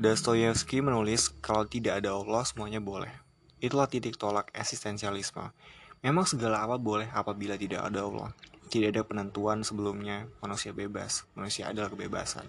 Dostoyevsky 0.00 0.80
menulis 0.80 1.28
kalau 1.44 1.68
tidak 1.68 2.00
ada 2.00 2.16
Allah 2.16 2.40
semuanya 2.48 2.80
boleh. 2.80 3.12
Itulah 3.60 3.84
titik 3.84 4.16
tolak 4.16 4.48
eksistensialisme. 4.56 5.52
Memang 6.00 6.24
segala 6.24 6.64
apa 6.64 6.80
boleh 6.80 7.04
apabila 7.12 7.60
tidak 7.60 7.84
ada 7.84 8.08
Allah. 8.08 8.32
Tidak 8.72 8.96
ada 8.96 9.04
penentuan 9.04 9.60
sebelumnya, 9.60 10.24
manusia 10.40 10.72
bebas, 10.72 11.28
manusia 11.36 11.68
adalah 11.68 11.92
kebebasan. 11.92 12.48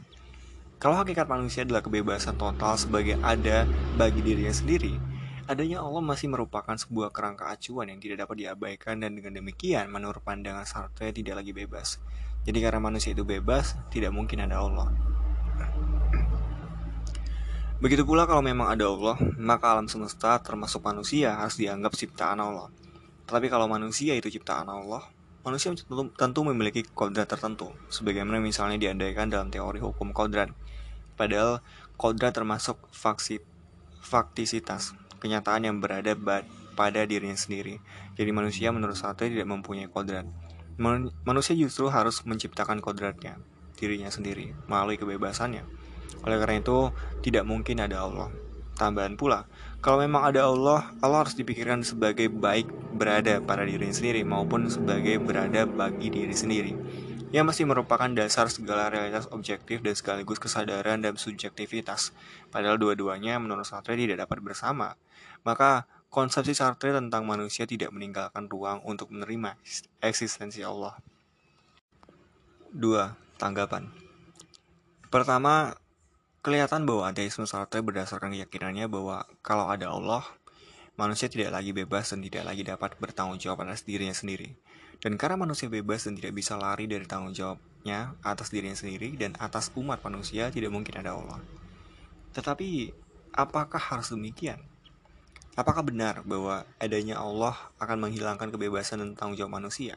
Kalau 0.80 0.96
hakikat 0.96 1.28
manusia 1.28 1.68
adalah 1.68 1.84
kebebasan 1.84 2.40
total 2.40 2.80
sebagai 2.80 3.20
ada 3.20 3.68
bagi 4.00 4.24
dirinya 4.24 4.56
sendiri, 4.56 4.96
adanya 5.52 5.84
Allah 5.84 6.00
masih 6.08 6.32
merupakan 6.32 6.80
sebuah 6.80 7.12
kerangka 7.12 7.52
acuan 7.52 7.92
yang 7.92 8.00
tidak 8.00 8.24
dapat 8.24 8.48
diabaikan 8.48 9.04
dan 9.04 9.12
dengan 9.12 9.36
demikian 9.36 9.92
menurut 9.92 10.24
pandangan 10.24 10.64
Sartre 10.64 11.12
tidak 11.12 11.44
lagi 11.44 11.52
bebas. 11.52 12.00
Jadi 12.48 12.64
karena 12.64 12.80
manusia 12.80 13.12
itu 13.12 13.28
bebas, 13.28 13.76
tidak 13.92 14.16
mungkin 14.16 14.40
ada 14.40 14.64
Allah. 14.64 14.88
Begitu 17.82 18.06
pula 18.06 18.30
kalau 18.30 18.46
memang 18.46 18.70
ada 18.70 18.86
Allah, 18.86 19.18
maka 19.42 19.74
alam 19.74 19.90
semesta 19.90 20.38
termasuk 20.38 20.86
manusia 20.86 21.34
harus 21.34 21.58
dianggap 21.58 21.98
ciptaan 21.98 22.38
Allah. 22.38 22.70
Tetapi 23.26 23.50
kalau 23.50 23.66
manusia 23.66 24.14
itu 24.14 24.30
ciptaan 24.30 24.70
Allah, 24.70 25.02
Manusia 25.42 25.74
tentu, 26.22 26.46
memiliki 26.46 26.86
kodrat 26.86 27.26
tertentu, 27.26 27.74
sebagaimana 27.90 28.38
misalnya 28.38 28.78
diandaikan 28.78 29.26
dalam 29.26 29.50
teori 29.50 29.82
hukum 29.82 30.14
kodrat. 30.14 30.54
Padahal 31.18 31.66
kodrat 31.98 32.30
termasuk 32.38 32.78
faksi, 32.94 33.42
faktisitas, 34.06 34.94
kenyataan 35.18 35.66
yang 35.66 35.82
berada 35.82 36.14
pada 36.78 37.02
dirinya 37.10 37.34
sendiri. 37.34 37.82
Jadi 38.14 38.30
manusia 38.30 38.70
menurut 38.70 38.94
Sartre 38.94 39.34
tidak 39.34 39.50
mempunyai 39.50 39.90
kodrat. 39.90 40.30
Manusia 41.26 41.58
justru 41.58 41.90
harus 41.90 42.22
menciptakan 42.22 42.78
kodratnya, 42.78 43.42
dirinya 43.82 44.14
sendiri, 44.14 44.54
melalui 44.70 45.02
kebebasannya. 45.02 45.66
Oleh 46.26 46.38
karena 46.38 46.62
itu, 46.62 46.94
tidak 47.26 47.44
mungkin 47.46 47.82
ada 47.82 48.06
Allah. 48.06 48.30
Tambahan 48.78 49.14
pula, 49.14 49.46
kalau 49.82 50.02
memang 50.02 50.26
ada 50.26 50.46
Allah, 50.46 50.94
Allah 51.02 51.26
harus 51.26 51.34
dipikirkan 51.34 51.82
sebagai 51.82 52.30
baik 52.30 52.70
berada 52.94 53.42
pada 53.42 53.66
diri 53.66 53.90
sendiri 53.90 54.22
maupun 54.22 54.70
sebagai 54.70 55.18
berada 55.18 55.66
bagi 55.66 56.14
diri 56.14 56.34
sendiri. 56.34 56.74
Yang 57.34 57.46
masih 57.50 57.66
merupakan 57.66 58.06
dasar 58.14 58.46
segala 58.54 58.94
realitas 58.94 59.26
objektif 59.34 59.82
dan 59.82 59.98
sekaligus 59.98 60.38
kesadaran 60.38 61.02
dan 61.02 61.18
subjektivitas. 61.18 62.14
Padahal 62.54 62.78
dua-duanya 62.78 63.42
menurut 63.42 63.66
Sartre 63.66 63.98
tidak 63.98 64.28
dapat 64.28 64.44
bersama. 64.44 65.00
Maka 65.42 65.90
konsepsi 66.14 66.54
Sartre 66.54 66.94
tentang 66.94 67.26
manusia 67.26 67.66
tidak 67.66 67.90
meninggalkan 67.90 68.46
ruang 68.52 68.86
untuk 68.86 69.10
menerima 69.10 69.58
eksistensi 70.04 70.62
Allah. 70.62 71.00
2. 72.78 73.40
Tanggapan 73.42 73.90
Pertama, 75.10 75.76
Kelihatan 76.42 76.90
bahwa 76.90 77.06
ateisme 77.06 77.46
Sartre 77.46 77.86
berdasarkan 77.86 78.34
keyakinannya 78.34 78.90
bahwa 78.90 79.30
kalau 79.46 79.70
ada 79.70 79.94
Allah, 79.94 80.26
manusia 80.98 81.30
tidak 81.30 81.54
lagi 81.54 81.70
bebas 81.70 82.10
dan 82.10 82.26
tidak 82.26 82.50
lagi 82.50 82.66
dapat 82.66 82.98
bertanggung 82.98 83.38
jawab 83.38 83.70
atas 83.70 83.86
dirinya 83.86 84.14
sendiri. 84.18 84.58
Dan 84.98 85.22
karena 85.22 85.38
manusia 85.38 85.70
bebas 85.70 86.10
dan 86.10 86.18
tidak 86.18 86.34
bisa 86.34 86.58
lari 86.58 86.90
dari 86.90 87.06
tanggung 87.06 87.38
jawabnya 87.38 88.18
atas 88.26 88.50
dirinya 88.50 88.74
sendiri 88.74 89.14
dan 89.22 89.38
atas 89.38 89.70
umat 89.78 90.02
manusia, 90.02 90.50
tidak 90.50 90.74
mungkin 90.74 90.98
ada 90.98 91.14
Allah. 91.14 91.38
Tetapi, 92.34 92.90
apakah 93.38 93.78
harus 93.94 94.10
demikian? 94.10 94.66
Apakah 95.54 95.86
benar 95.86 96.26
bahwa 96.26 96.66
adanya 96.82 97.22
Allah 97.22 97.54
akan 97.78 98.10
menghilangkan 98.10 98.50
kebebasan 98.50 98.98
dan 99.06 99.10
tanggung 99.14 99.38
jawab 99.38 99.62
manusia? 99.62 99.94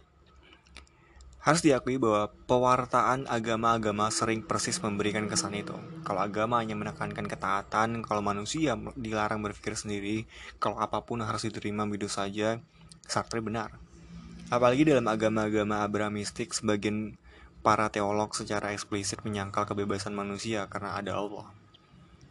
Harus 1.45 1.61
diakui 1.61 2.01
bahwa 2.01 2.33
pewartaan 2.49 3.29
agama-agama 3.29 4.09
sering 4.09 4.41
persis 4.41 4.81
memberikan 4.81 5.29
kesan 5.29 5.53
itu. 5.53 5.77
Kalau 6.01 6.25
agama 6.25 6.57
hanya 6.57 6.73
menekankan 6.73 7.29
ketaatan, 7.29 8.01
kalau 8.01 8.25
manusia 8.25 8.81
dilarang 8.97 9.45
berpikir 9.45 9.77
sendiri, 9.77 10.25
kalau 10.57 10.81
apa 10.81 11.05
pun 11.05 11.21
harus 11.21 11.45
diterima 11.45 11.85
begitu 11.85 12.09
saja, 12.09 12.65
Sartre 13.05 13.45
benar. 13.45 13.77
Apalagi 14.49 14.89
dalam 14.89 15.05
agama-agama 15.05 15.85
Abrahamistik, 15.85 16.57
sebagian 16.57 17.21
para 17.61 17.93
teolog 17.93 18.33
secara 18.33 18.73
eksplisit 18.73 19.21
menyangkal 19.21 19.69
kebebasan 19.69 20.17
manusia 20.17 20.65
karena 20.73 20.97
ada 20.97 21.21
Allah. 21.21 21.53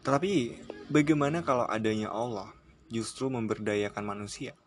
Tetapi, 0.02 0.34
bagaimana 0.90 1.46
kalau 1.46 1.70
adanya 1.70 2.10
Allah 2.10 2.50
justru 2.90 3.30
memberdayakan 3.30 4.02
manusia? 4.10 4.58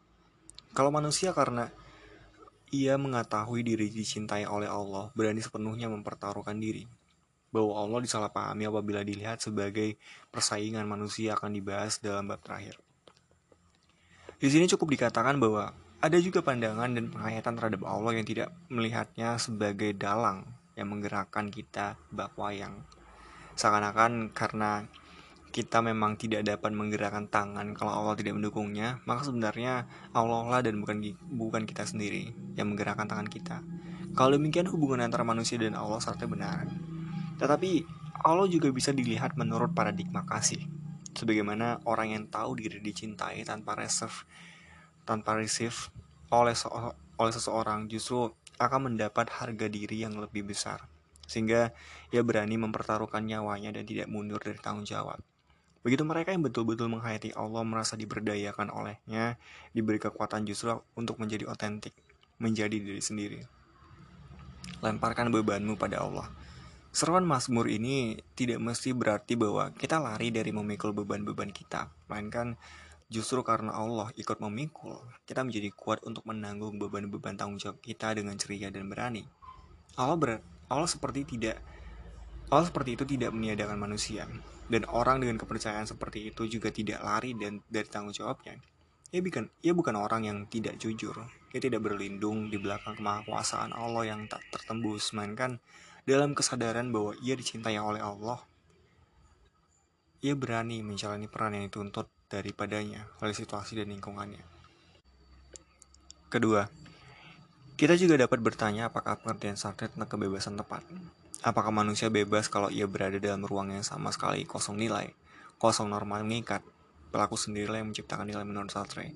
Kalau 0.70 0.94
manusia 0.94 1.34
karena 1.34 1.74
ia 2.74 2.98
mengetahui 2.98 3.62
diri 3.62 3.86
dicintai 3.92 4.46
oleh 4.46 4.66
Allah, 4.66 5.14
berani 5.14 5.38
sepenuhnya 5.38 5.86
mempertaruhkan 5.86 6.58
diri. 6.58 6.86
Bahwa 7.54 7.78
Allah 7.78 8.02
disalahpahami 8.02 8.66
apabila 8.66 9.06
dilihat 9.06 9.38
sebagai 9.38 9.96
persaingan 10.34 10.84
manusia 10.84 11.38
akan 11.38 11.54
dibahas 11.54 12.02
dalam 12.02 12.26
bab 12.26 12.42
terakhir. 12.42 12.76
Di 14.36 14.52
sini 14.52 14.68
cukup 14.68 14.92
dikatakan 14.92 15.40
bahwa 15.40 15.72
ada 15.96 16.18
juga 16.20 16.44
pandangan 16.44 16.92
dan 16.92 17.08
penghayatan 17.08 17.54
terhadap 17.56 17.82
Allah 17.88 18.12
yang 18.20 18.26
tidak 18.28 18.52
melihatnya 18.68 19.40
sebagai 19.40 19.96
dalang 19.96 20.44
yang 20.76 20.92
menggerakkan 20.92 21.48
kita 21.48 21.96
bak 22.12 22.36
wayang. 22.36 22.84
Seakan-akan 23.56 24.36
karena 24.36 24.84
kita 25.56 25.80
memang 25.80 26.20
tidak 26.20 26.44
dapat 26.44 26.68
menggerakkan 26.76 27.32
tangan 27.32 27.72
kalau 27.72 27.88
Allah 27.88 28.12
tidak 28.12 28.36
mendukungnya, 28.36 29.00
maka 29.08 29.24
sebenarnya 29.24 29.88
Allah 30.12 30.44
lah 30.44 30.60
dan 30.60 30.76
bukan 30.84 31.00
bukan 31.32 31.64
kita 31.64 31.88
sendiri 31.88 32.28
yang 32.60 32.68
menggerakkan 32.68 33.08
tangan 33.08 33.24
kita. 33.24 33.64
Kalau 34.12 34.36
demikian 34.36 34.68
hubungan 34.68 35.00
antara 35.08 35.24
manusia 35.24 35.56
dan 35.56 35.72
Allah 35.72 35.96
serta 35.96 36.28
benar. 36.28 36.68
Tetapi 37.40 37.88
Allah 38.20 38.44
juga 38.52 38.68
bisa 38.68 38.92
dilihat 38.92 39.40
menurut 39.40 39.72
paradigma 39.72 40.28
kasih. 40.28 40.60
Sebagaimana 41.16 41.80
orang 41.88 42.12
yang 42.12 42.24
tahu 42.28 42.60
diri 42.60 42.84
dicintai 42.84 43.40
tanpa 43.48 43.80
reserve, 43.80 44.28
tanpa 45.08 45.40
receive 45.40 45.88
oleh 46.36 46.52
se 46.52 46.68
oleh 47.16 47.32
seseorang 47.32 47.88
justru 47.88 48.28
akan 48.60 48.92
mendapat 48.92 49.32
harga 49.32 49.72
diri 49.72 50.04
yang 50.04 50.20
lebih 50.20 50.52
besar 50.52 50.84
sehingga 51.24 51.72
ia 52.12 52.20
berani 52.20 52.60
mempertaruhkan 52.60 53.24
nyawanya 53.24 53.72
dan 53.72 53.88
tidak 53.88 54.12
mundur 54.12 54.38
dari 54.38 54.60
tanggung 54.60 54.84
jawab. 54.84 55.18
Begitu 55.86 56.02
mereka 56.02 56.34
yang 56.34 56.42
betul-betul 56.42 56.90
menghayati 56.90 57.30
Allah 57.38 57.62
merasa 57.62 57.94
diberdayakan 57.94 58.74
olehnya, 58.74 59.38
diberi 59.70 60.02
kekuatan 60.02 60.42
justru 60.42 60.74
untuk 60.98 61.22
menjadi 61.22 61.46
otentik, 61.46 61.94
menjadi 62.42 62.74
diri 62.74 62.98
sendiri. 62.98 63.46
Lemparkan 64.82 65.30
bebanmu 65.30 65.78
pada 65.78 66.02
Allah. 66.02 66.26
Seruan 66.90 67.22
Mazmur 67.22 67.70
ini 67.70 68.18
tidak 68.34 68.58
mesti 68.58 68.98
berarti 68.98 69.38
bahwa 69.38 69.70
kita 69.78 70.02
lari 70.02 70.34
dari 70.34 70.50
memikul 70.50 70.90
beban-beban 70.90 71.54
kita, 71.54 71.86
melainkan 72.10 72.58
justru 73.06 73.46
karena 73.46 73.70
Allah 73.70 74.10
ikut 74.18 74.42
memikul, 74.42 75.06
kita 75.22 75.46
menjadi 75.46 75.70
kuat 75.70 76.02
untuk 76.02 76.26
menanggung 76.26 76.82
beban-beban 76.82 77.38
tanggung 77.38 77.62
jawab 77.62 77.78
kita 77.78 78.10
dengan 78.10 78.34
ceria 78.34 78.74
dan 78.74 78.90
berani. 78.90 79.22
Allah 79.94 80.18
ber 80.18 80.42
Allah 80.66 80.90
seperti 80.90 81.38
tidak 81.38 81.62
Hal 82.46 82.62
seperti 82.62 82.94
itu 82.94 83.02
tidak 83.02 83.34
meniadakan 83.34 83.74
manusia, 83.74 84.30
dan 84.70 84.86
orang 84.86 85.18
dengan 85.18 85.34
kepercayaan 85.34 85.86
seperti 85.86 86.30
itu 86.30 86.46
juga 86.46 86.70
tidak 86.70 87.02
lari 87.02 87.34
dan 87.34 87.58
dari 87.66 87.90
tanggung 87.90 88.14
jawabnya. 88.14 88.54
Ia 89.10 89.22
bukan, 89.22 89.50
ia 89.62 89.72
bukan 89.74 89.94
orang 89.98 90.26
yang 90.26 90.38
tidak 90.46 90.78
jujur. 90.78 91.26
Ia 91.50 91.58
tidak 91.62 91.82
berlindung 91.82 92.50
di 92.50 92.58
belakang 92.58 92.98
kemahakuasaan 92.98 93.74
Allah 93.74 94.14
yang 94.14 94.30
tak 94.30 94.46
tertembus, 94.54 95.10
melainkan 95.10 95.58
dalam 96.06 96.38
kesadaran 96.38 96.94
bahwa 96.94 97.18
ia 97.18 97.34
dicintai 97.34 97.78
oleh 97.82 98.02
Allah. 98.02 98.38
Ia 100.22 100.38
berani 100.38 100.86
menjalani 100.86 101.26
peran 101.26 101.58
yang 101.58 101.66
dituntut 101.66 102.06
daripadanya 102.30 103.06
oleh 103.22 103.34
situasi 103.34 103.78
dan 103.78 103.90
lingkungannya. 103.90 104.42
Kedua, 106.26 106.66
kita 107.78 107.94
juga 107.94 108.18
dapat 108.18 108.42
bertanya 108.42 108.90
apakah 108.90 109.18
pengertian 109.22 109.54
Sartre 109.54 109.86
tentang 109.90 110.10
kebebasan 110.10 110.58
tepat. 110.58 110.82
Apakah 111.44 111.68
manusia 111.68 112.08
bebas 112.08 112.48
kalau 112.48 112.72
ia 112.72 112.88
berada 112.88 113.20
dalam 113.20 113.44
ruang 113.44 113.68
yang 113.68 113.84
sama 113.84 114.08
sekali 114.08 114.48
kosong 114.48 114.80
nilai, 114.80 115.12
kosong 115.60 115.92
normal 115.92 116.24
mengikat? 116.24 116.64
Pelaku 117.12 117.36
sendirilah 117.36 117.84
yang 117.84 117.92
menciptakan 117.92 118.24
nilai 118.24 118.44
menurut 118.44 118.72
Sartre, 118.72 119.12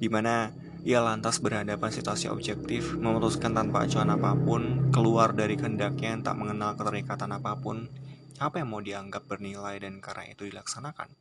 di 0.00 0.08
mana 0.10 0.50
ia 0.82 0.98
lantas 0.98 1.38
berhadapan 1.38 1.92
situasi 1.92 2.26
objektif, 2.32 2.96
memutuskan 2.96 3.54
tanpa 3.54 3.86
acuan 3.86 4.10
apa 4.10 4.32
pun, 4.34 4.90
keluar 4.90 5.30
dari 5.36 5.54
kehendaknya 5.54 6.16
yang 6.16 6.22
tak 6.26 6.40
mengenal 6.40 6.74
keterikatan 6.74 7.30
apa 7.36 7.54
pun, 7.60 7.86
apa 8.40 8.58
yang 8.58 8.68
mau 8.72 8.80
dianggap 8.80 9.28
bernilai 9.28 9.76
dan 9.78 10.00
karena 10.00 10.32
itu 10.32 10.48
dilaksanakan. 10.48 11.12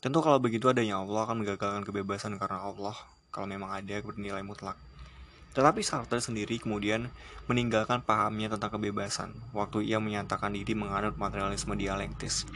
Tentu 0.00 0.18
kalau 0.24 0.40
begitu 0.40 0.72
adanya 0.72 0.96
Allah 0.98 1.28
akan 1.28 1.44
menggagalkan 1.44 1.84
kebebasan 1.84 2.40
karena 2.40 2.64
Allah, 2.64 2.96
kalau 3.28 3.44
memang 3.44 3.68
ada 3.68 4.00
bernilai 4.00 4.40
mutlak. 4.40 4.80
Tetapi 5.50 5.82
Sartre 5.82 6.22
sendiri 6.22 6.62
kemudian 6.62 7.10
meninggalkan 7.50 8.06
pahamnya 8.06 8.54
tentang 8.54 8.78
kebebasan 8.78 9.34
waktu 9.50 9.82
ia 9.82 9.98
menyatakan 9.98 10.54
diri 10.54 10.78
menganut 10.78 11.18
materialisme 11.18 11.74
dialektis, 11.74 12.46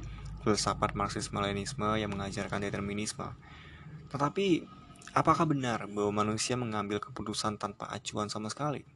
filsafat 0.46 0.94
Marxisme-Leninisme 0.94 1.98
yang 1.98 2.14
mengajarkan 2.14 2.62
determinisme. 2.62 3.26
Tetapi, 4.14 4.62
apakah 5.10 5.42
benar 5.42 5.90
bahwa 5.90 6.22
manusia 6.22 6.54
mengambil 6.54 7.02
keputusan 7.02 7.58
tanpa 7.58 7.90
acuan 7.90 8.30
sama 8.30 8.46
sekali? 8.46 8.86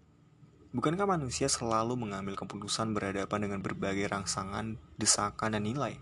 Bukankah 0.69 1.09
manusia 1.09 1.51
selalu 1.51 1.99
mengambil 1.99 2.39
keputusan 2.39 2.95
berhadapan 2.95 3.51
dengan 3.51 3.65
berbagai 3.65 4.05
rangsangan, 4.05 4.79
desakan, 5.01 5.59
dan 5.59 5.65
nilai? 5.65 5.99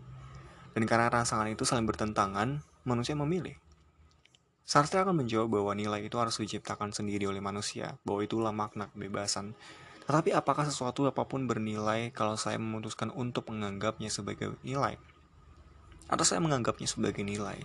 Dan 0.77 0.85
karena 0.85 1.09
rangsangan 1.09 1.49
itu 1.49 1.65
saling 1.65 1.89
bertentangan, 1.89 2.61
manusia 2.85 3.17
memilih. 3.17 3.57
Sartre 4.67 4.99
akan 4.99 5.23
menjawab 5.23 5.47
bahwa 5.47 5.79
nilai 5.79 6.11
itu 6.11 6.19
harus 6.19 6.43
diciptakan 6.43 6.91
sendiri 6.91 7.31
oleh 7.31 7.39
manusia, 7.39 8.03
bahwa 8.03 8.27
itulah 8.27 8.51
makna 8.51 8.91
kebebasan. 8.91 9.55
Tetapi 10.11 10.35
apakah 10.35 10.67
sesuatu 10.67 11.07
apa 11.07 11.23
pun 11.23 11.47
bernilai 11.47 12.11
kalau 12.11 12.35
saya 12.35 12.59
memutuskan 12.59 13.15
untuk 13.15 13.47
menganggapnya 13.55 14.11
sebagai 14.11 14.59
nilai? 14.67 14.99
Atau 16.11 16.27
saya 16.27 16.43
menganggapnya 16.43 16.91
sebagai 16.91 17.23
nilai, 17.23 17.63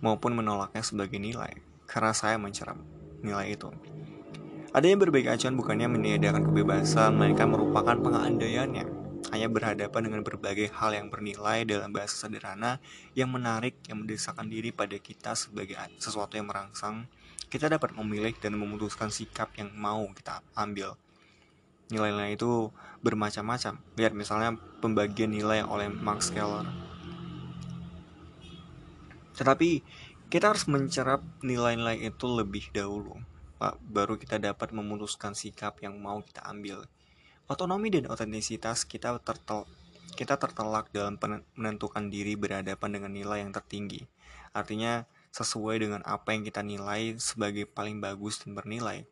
maupun 0.00 0.32
menolaknya 0.32 0.80
sebagai 0.80 1.20
nilai, 1.20 1.60
karena 1.84 2.16
saya 2.16 2.40
mencerap 2.40 2.80
nilai 3.20 3.52
itu. 3.52 3.68
Adanya 4.72 4.96
berbagai 4.96 5.36
acuan 5.36 5.60
bukannya 5.60 5.92
meniadakan 5.92 6.48
kebebasan, 6.48 7.20
melainkan 7.20 7.52
merupakan 7.52 8.00
pengaandaiannya 8.00 8.99
hanya 9.30 9.46
berhadapan 9.46 10.10
dengan 10.10 10.22
berbagai 10.26 10.74
hal 10.74 10.90
yang 10.90 11.06
bernilai 11.06 11.62
dalam 11.62 11.94
bahasa 11.94 12.26
sederhana 12.26 12.82
yang 13.14 13.30
menarik 13.30 13.78
yang 13.86 14.02
mendesakan 14.02 14.50
diri 14.50 14.74
pada 14.74 14.98
kita 14.98 15.38
sebagai 15.38 15.78
sesuatu 16.02 16.34
yang 16.34 16.50
merangsang. 16.50 17.06
Kita 17.46 17.70
dapat 17.70 17.94
memilih 17.94 18.34
dan 18.38 18.58
memutuskan 18.58 19.10
sikap 19.10 19.54
yang 19.54 19.70
mau 19.74 20.06
kita 20.14 20.42
ambil. 20.54 20.98
Nilai-nilai 21.90 22.38
itu 22.38 22.70
bermacam-macam. 23.02 23.78
Lihat 23.98 24.14
misalnya 24.14 24.54
pembagian 24.78 25.34
nilai 25.34 25.66
oleh 25.66 25.90
Max 25.90 26.30
Keller. 26.30 26.66
Tetapi 29.34 29.82
kita 30.30 30.54
harus 30.54 30.70
mencerap 30.70 31.22
nilai-nilai 31.42 31.98
itu 31.98 32.26
lebih 32.30 32.70
dahulu. 32.70 33.18
Pak, 33.58 33.82
baru 33.82 34.14
kita 34.14 34.38
dapat 34.38 34.70
memutuskan 34.70 35.34
sikap 35.34 35.82
yang 35.82 35.98
mau 35.98 36.22
kita 36.22 36.46
ambil 36.46 36.86
Otonomi 37.50 37.90
dan 37.90 38.06
otentisitas 38.06 38.86
kita 38.86 39.18
tertel 39.26 39.66
kita 40.14 40.38
tertelak 40.38 40.94
dalam 40.94 41.18
menentukan 41.58 42.06
diri 42.06 42.38
berhadapan 42.38 42.94
dengan 42.94 43.10
nilai 43.10 43.42
yang 43.42 43.50
tertinggi. 43.50 44.06
Artinya 44.54 45.02
sesuai 45.34 45.82
dengan 45.82 46.06
apa 46.06 46.30
yang 46.30 46.46
kita 46.46 46.62
nilai 46.62 47.18
sebagai 47.18 47.66
paling 47.66 47.98
bagus 47.98 48.38
dan 48.46 48.54
bernilai. 48.54 49.02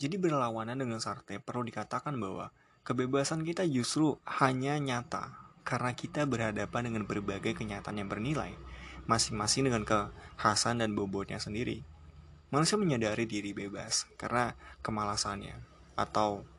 Jadi 0.00 0.16
berlawanan 0.16 0.80
dengan 0.80 1.04
Sartre 1.04 1.36
perlu 1.36 1.68
dikatakan 1.68 2.16
bahwa 2.16 2.48
kebebasan 2.80 3.44
kita 3.44 3.68
justru 3.68 4.16
hanya 4.24 4.80
nyata 4.80 5.36
karena 5.60 5.92
kita 5.92 6.24
berhadapan 6.24 6.88
dengan 6.88 7.04
berbagai 7.04 7.60
kenyataan 7.60 8.00
yang 8.00 8.08
bernilai, 8.08 8.56
masing-masing 9.04 9.68
dengan 9.68 9.84
kekhasan 9.84 10.80
dan 10.80 10.96
bobotnya 10.96 11.36
sendiri. 11.36 11.84
Manusia 12.48 12.80
menyadari 12.80 13.28
diri 13.28 13.52
bebas 13.52 14.08
karena 14.16 14.56
kemalasannya 14.80 15.60
atau 15.92 16.55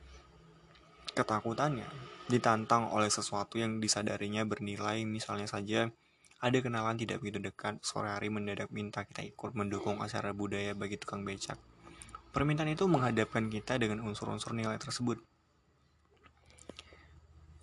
ketakutannya 1.17 1.89
ditantang 2.29 2.91
oleh 2.93 3.09
sesuatu 3.09 3.57
yang 3.57 3.81
disadarinya 3.81 4.45
bernilai. 4.45 5.07
Misalnya 5.07 5.49
saja 5.49 5.89
ada 6.37 6.57
kenalan 6.61 6.99
tidak 6.99 7.23
begitu 7.23 7.41
dekat 7.41 7.81
sore 7.81 8.13
hari 8.13 8.29
mendadak 8.29 8.69
minta 8.69 9.01
kita 9.01 9.25
ikut 9.25 9.57
mendukung 9.57 9.97
acara 10.03 10.35
budaya 10.35 10.77
bagi 10.77 11.01
tukang 11.01 11.25
becak. 11.25 11.57
Permintaan 12.29 12.69
itu 12.69 12.85
menghadapkan 12.85 13.49
kita 13.49 13.81
dengan 13.81 14.05
unsur-unsur 14.05 14.53
nilai 14.53 14.77
tersebut. 14.77 15.17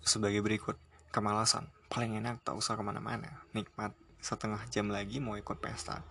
Sebagai 0.03 0.43
berikut 0.43 0.75
kemalasan. 1.15 1.71
Paling 1.87 2.19
enak 2.19 2.43
tak 2.43 2.59
usah 2.59 2.75
ke 2.75 2.83
mana-mana. 2.83 3.47
Nikmat. 3.55 3.95
Setengah 4.19 4.59
jam 4.67 4.91
lagi 4.91 5.23
mau 5.23 5.39
ikut 5.39 5.61
pesta. 5.63 6.03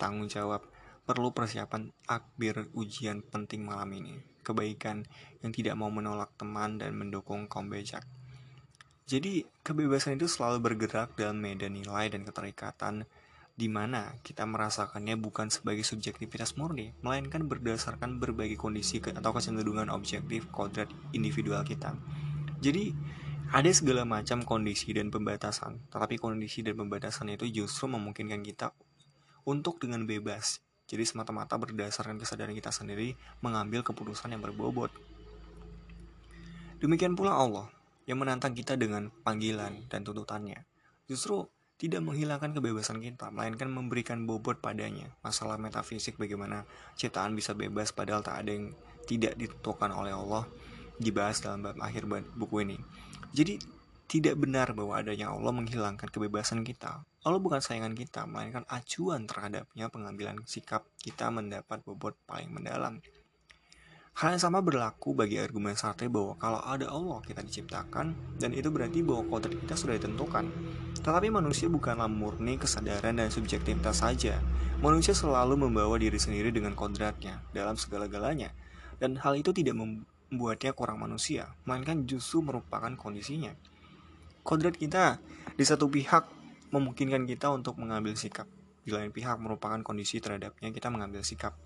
Tanggung 0.00 0.30
jawab 0.30 0.64
perlu 1.06 1.30
persiapan 1.30 1.94
akbir 2.10 2.68
ujian 2.74 3.22
penting 3.22 3.62
malam 3.62 3.88
ini 3.94 4.36
kebaikan, 4.46 5.02
yang 5.42 5.50
tidak 5.50 5.74
mau 5.74 5.90
menolak 5.90 6.30
teman 6.38 6.78
dan 6.78 6.94
mendukung 6.94 7.50
kaum 7.50 7.66
becak. 7.66 8.06
Jadi, 9.10 9.42
kebebasan 9.66 10.14
itu 10.22 10.30
selalu 10.30 10.62
bergerak 10.62 11.18
dalam 11.18 11.42
medan 11.42 11.74
nilai 11.74 12.06
dan 12.06 12.22
keterikatan 12.22 13.02
di 13.56 13.72
mana 13.72 14.12
kita 14.20 14.44
merasakannya 14.44 15.16
bukan 15.16 15.48
sebagai 15.48 15.82
subjektivitas 15.82 16.60
murni, 16.60 16.92
melainkan 17.00 17.48
berdasarkan 17.48 18.20
berbagai 18.20 18.60
kondisi 18.60 19.00
atau 19.00 19.32
kecenderungan 19.32 19.88
objektif 19.88 20.46
kodrat 20.52 20.92
individual 21.16 21.64
kita. 21.64 21.96
Jadi, 22.60 22.92
ada 23.54 23.70
segala 23.70 24.02
macam 24.02 24.42
kondisi 24.42 24.90
dan 24.90 25.08
pembatasan, 25.08 25.86
tetapi 25.88 26.18
kondisi 26.18 26.66
dan 26.66 26.74
pembatasan 26.74 27.30
itu 27.32 27.46
justru 27.48 27.86
memungkinkan 27.86 28.42
kita 28.42 28.74
untuk 29.46 29.78
dengan 29.78 30.02
bebas 30.02 30.65
jadi 30.86 31.02
semata-mata 31.02 31.58
berdasarkan 31.58 32.22
kesadaran 32.22 32.54
kita 32.54 32.70
sendiri 32.70 33.18
mengambil 33.42 33.82
keputusan 33.82 34.30
yang 34.30 34.42
berbobot. 34.42 34.94
Demikian 36.78 37.18
pula 37.18 37.34
Allah 37.34 37.66
yang 38.06 38.22
menantang 38.22 38.54
kita 38.54 38.78
dengan 38.78 39.10
panggilan 39.26 39.90
dan 39.90 40.06
tuntutannya. 40.06 40.62
Justru 41.10 41.50
tidak 41.76 42.00
menghilangkan 42.06 42.56
kebebasan 42.56 43.04
kita, 43.04 43.28
melainkan 43.28 43.68
memberikan 43.68 44.24
bobot 44.24 44.62
padanya. 44.64 45.12
Masalah 45.20 45.60
metafisik 45.60 46.16
bagaimana 46.16 46.64
ciptaan 46.96 47.36
bisa 47.36 47.52
bebas 47.52 47.92
padahal 47.92 48.24
tak 48.24 48.46
ada 48.46 48.50
yang 48.56 48.72
tidak 49.04 49.36
ditentukan 49.36 49.92
oleh 49.92 50.14
Allah 50.16 50.48
dibahas 50.96 51.44
dalam 51.44 51.66
bab 51.66 51.76
akhir 51.82 52.08
buku 52.38 52.64
ini. 52.64 52.78
Jadi 53.36 53.60
tidak 54.06 54.38
benar 54.40 54.72
bahwa 54.72 54.96
adanya 54.96 55.34
Allah 55.34 55.52
menghilangkan 55.52 56.08
kebebasan 56.08 56.62
kita. 56.62 57.04
Allah 57.26 57.42
bukan 57.42 57.58
sayangan 57.58 57.90
kita, 57.98 58.22
melainkan 58.22 58.62
acuan 58.70 59.26
terhadapnya 59.26 59.90
pengambilan 59.90 60.46
sikap 60.46 60.86
kita 60.94 61.26
mendapat 61.34 61.82
bobot 61.82 62.14
paling 62.22 62.54
mendalam. 62.54 63.02
Hal 64.14 64.38
yang 64.38 64.42
sama 64.46 64.62
berlaku 64.62 65.10
bagi 65.10 65.34
argumen 65.42 65.74
Sartre 65.74 66.06
bahwa 66.06 66.38
kalau 66.38 66.62
ada 66.62 66.86
Allah 66.86 67.18
kita 67.26 67.42
diciptakan, 67.42 68.38
dan 68.38 68.54
itu 68.54 68.70
berarti 68.70 69.02
bahwa 69.02 69.26
kodrat 69.26 69.58
kita 69.58 69.74
sudah 69.74 69.98
ditentukan. 69.98 70.46
Tetapi 71.02 71.26
manusia 71.34 71.66
bukanlah 71.66 72.06
murni 72.06 72.62
kesadaran 72.62 73.18
dan 73.18 73.34
subjektivitas 73.34 74.06
saja. 74.06 74.38
Manusia 74.78 75.10
selalu 75.10 75.66
membawa 75.66 75.98
diri 75.98 76.22
sendiri 76.22 76.54
dengan 76.54 76.78
kodratnya 76.78 77.42
dalam 77.50 77.74
segala-galanya. 77.74 78.54
Dan 79.02 79.18
hal 79.18 79.34
itu 79.34 79.50
tidak 79.50 79.74
membuatnya 79.74 80.70
kurang 80.78 81.02
manusia, 81.02 81.50
melainkan 81.66 82.06
justru 82.06 82.38
merupakan 82.38 82.94
kondisinya 82.94 83.50
kodrat 84.46 84.78
kita 84.78 85.18
di 85.58 85.64
satu 85.66 85.90
pihak 85.90 86.22
memungkinkan 86.70 87.26
kita 87.28 87.52
untuk 87.52 87.78
mengambil 87.78 88.14
sikap. 88.18 88.48
Di 88.86 88.94
lain 88.94 89.10
pihak 89.10 89.38
merupakan 89.42 89.78
kondisi 89.82 90.22
terhadapnya 90.22 90.70
kita 90.70 90.88
mengambil 90.90 91.26
sikap. 91.26 91.58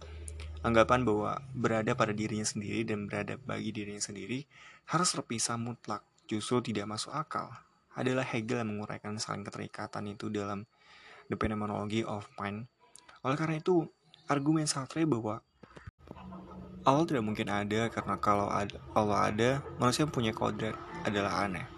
Anggapan 0.61 1.05
bahwa 1.09 1.41
berada 1.57 1.97
pada 1.97 2.13
dirinya 2.13 2.45
sendiri 2.45 2.85
dan 2.85 3.09
berada 3.09 3.41
bagi 3.41 3.73
dirinya 3.73 4.01
sendiri 4.01 4.45
harus 4.89 5.09
terpisah 5.13 5.57
mutlak 5.57 6.05
justru 6.29 6.61
tidak 6.61 6.89
masuk 6.89 7.13
akal. 7.17 7.49
Adalah 7.97 8.25
Hegel 8.25 8.65
yang 8.65 8.77
menguraikan 8.77 9.17
saling 9.17 9.45
keterikatan 9.45 10.05
itu 10.13 10.29
dalam 10.29 10.69
The 11.33 11.37
Phenomenology 11.37 12.05
of 12.05 12.29
Mind. 12.37 12.69
Oleh 13.25 13.37
karena 13.37 13.61
itu 13.61 13.89
argumen 14.29 14.65
Sartre 14.69 15.05
bahwa 15.09 15.41
Allah 16.81 17.05
tidak 17.05 17.25
mungkin 17.25 17.53
ada 17.53 17.93
karena 17.93 18.17
kalau 18.17 18.49
Allah 18.97 19.19
ada 19.29 19.51
manusia 19.77 20.09
punya 20.09 20.33
kodrat 20.33 20.73
adalah 21.05 21.45
aneh. 21.45 21.69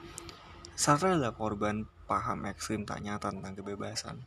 Sartre 0.79 1.19
adalah 1.19 1.35
korban 1.35 1.87
paham 2.05 2.45
ekstrim 2.49 2.83
tak 2.87 3.01
nyata 3.03 3.31
tentang 3.31 3.55
kebebasan. 3.59 4.23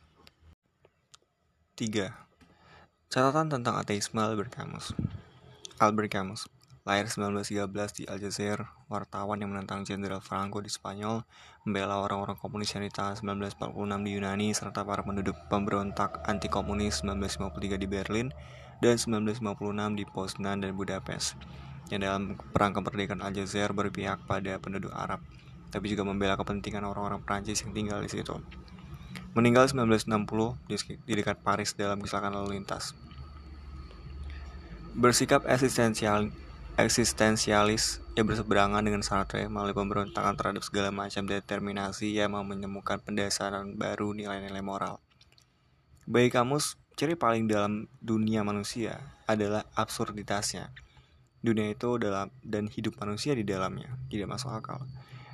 3. 1.76 2.08
Catatan 3.12 3.52
tentang 3.52 3.76
ateisme 3.76 4.18
Albert 4.18 4.56
Camus 4.56 4.96
Albert 5.76 6.08
Camus 6.08 6.48
Lahir 6.86 7.10
1913 7.10 7.98
di 7.98 8.04
Aljazair, 8.06 8.62
wartawan 8.86 9.42
yang 9.42 9.50
menentang 9.50 9.82
Jenderal 9.82 10.22
Franco 10.22 10.62
di 10.62 10.70
Spanyol, 10.70 11.26
membela 11.66 11.98
orang-orang 11.98 12.38
komunis 12.38 12.70
yang 12.78 12.86
ditahan 12.86 13.18
1946 13.18 14.06
di 14.06 14.10
Yunani, 14.14 14.48
serta 14.54 14.86
para 14.86 15.02
penduduk 15.02 15.34
pemberontak 15.50 16.22
anti-komunis 16.30 17.02
1953 17.02 17.82
di 17.82 17.90
Berlin 17.90 18.30
dan 18.78 18.94
1956 19.02 19.98
di 19.98 20.04
Poznan 20.06 20.62
dan 20.62 20.78
Budapest, 20.78 21.34
yang 21.90 22.06
dalam 22.06 22.38
perang 22.54 22.70
kemerdekaan 22.70 23.18
Aljazair 23.18 23.74
berpihak 23.74 24.22
pada 24.22 24.54
penduduk 24.62 24.94
Arab, 24.94 25.18
tapi 25.70 25.90
juga 25.90 26.06
membela 26.06 26.38
kepentingan 26.38 26.86
orang-orang 26.86 27.22
Prancis 27.22 27.62
yang 27.66 27.72
tinggal 27.74 27.98
di 28.02 28.10
situ 28.10 28.38
meninggal 29.36 29.68
1960 29.68 30.64
di 31.04 31.12
dekat 31.12 31.44
Paris 31.44 31.76
dalam 31.76 32.00
kecelakaan 32.00 32.32
lalu 32.32 32.56
lintas. 32.56 32.96
Bersikap 34.96 35.44
eksistensial, 35.44 36.32
eksistensialis, 36.80 38.00
ia 38.16 38.24
berseberangan 38.24 38.80
dengan 38.80 39.04
Sartre 39.04 39.44
melalui 39.44 39.76
pemberontakan 39.76 40.40
terhadap 40.40 40.64
segala 40.64 40.88
macam 40.88 41.28
determinasi 41.28 42.16
yang 42.16 42.32
mau 42.32 42.48
menemukan 42.48 42.96
pendasaran 43.04 43.76
baru 43.76 44.16
nilai-nilai 44.16 44.64
moral. 44.64 45.04
Bagi 46.08 46.32
kamus, 46.32 46.80
ciri 46.96 47.12
paling 47.12 47.44
dalam 47.44 47.92
dunia 48.00 48.40
manusia 48.40 49.04
adalah 49.28 49.68
absurditasnya. 49.76 50.72
Dunia 51.44 51.76
itu 51.76 52.00
dalam 52.00 52.32
dan 52.40 52.72
hidup 52.72 52.96
manusia 53.04 53.36
di 53.36 53.44
dalamnya 53.44 53.92
tidak 54.08 54.32
masuk 54.32 54.48
akal. 54.48 54.80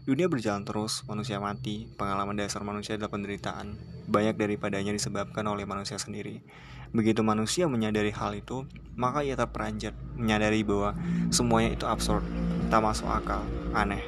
Dunia 0.02 0.26
berjalan 0.26 0.66
terus, 0.66 1.06
manusia 1.06 1.38
mati, 1.38 1.86
pengalaman 1.94 2.34
dasar 2.34 2.66
manusia 2.66 2.98
adalah 2.98 3.14
penderitaan. 3.14 3.78
Banyak 4.10 4.34
daripadanya 4.34 4.90
disebabkan 4.90 5.46
oleh 5.46 5.62
manusia 5.62 5.94
sendiri. 5.94 6.42
Begitu 6.90 7.22
manusia 7.22 7.70
menyadari 7.70 8.10
hal 8.10 8.34
itu, 8.34 8.66
maka 8.98 9.22
ia 9.22 9.38
terperanjat 9.38 9.94
menyadari 10.18 10.66
bahwa 10.66 10.98
semuanya 11.30 11.78
itu 11.78 11.86
absurd, 11.86 12.26
tak 12.66 12.82
masuk 12.82 13.06
akal, 13.06 13.46
aneh. 13.78 14.02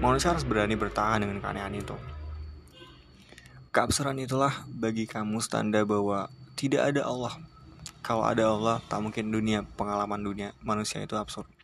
Manusia 0.00 0.32
harus 0.32 0.48
berani 0.48 0.72
bertahan 0.72 1.20
dengan 1.20 1.44
keanehan 1.44 1.76
itu. 1.76 1.92
Keabsurdan 3.76 4.24
itulah 4.24 4.64
bagi 4.72 5.04
kamu 5.04 5.36
tanda 5.44 5.84
bahwa 5.84 6.32
tidak 6.56 6.96
ada 6.96 7.04
Allah. 7.04 7.36
Kalau 8.00 8.24
ada 8.24 8.48
Allah, 8.48 8.80
tak 8.88 9.04
mungkin 9.04 9.28
dunia 9.28 9.68
pengalaman 9.76 10.24
dunia 10.24 10.56
manusia 10.64 11.04
itu 11.04 11.12
absurd. 11.20 11.59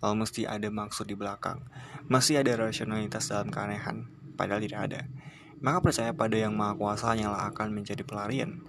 Lalu 0.00 0.14
mesti 0.24 0.48
ada 0.48 0.68
maksud 0.72 1.06
di 1.06 1.16
belakang. 1.16 1.60
Masih 2.08 2.40
ada 2.40 2.56
rasionalitas 2.56 3.28
dalam 3.28 3.52
keanehan, 3.52 4.08
padahal 4.34 4.64
tidak 4.64 4.80
ada. 4.90 5.00
Maka 5.60 5.78
percaya 5.84 6.10
pada 6.16 6.40
yang 6.40 6.56
maha 6.56 6.72
kuasa 6.72 7.12
hanyalah 7.12 7.52
akan 7.52 7.76
menjadi 7.76 8.00
pelarian. 8.00 8.64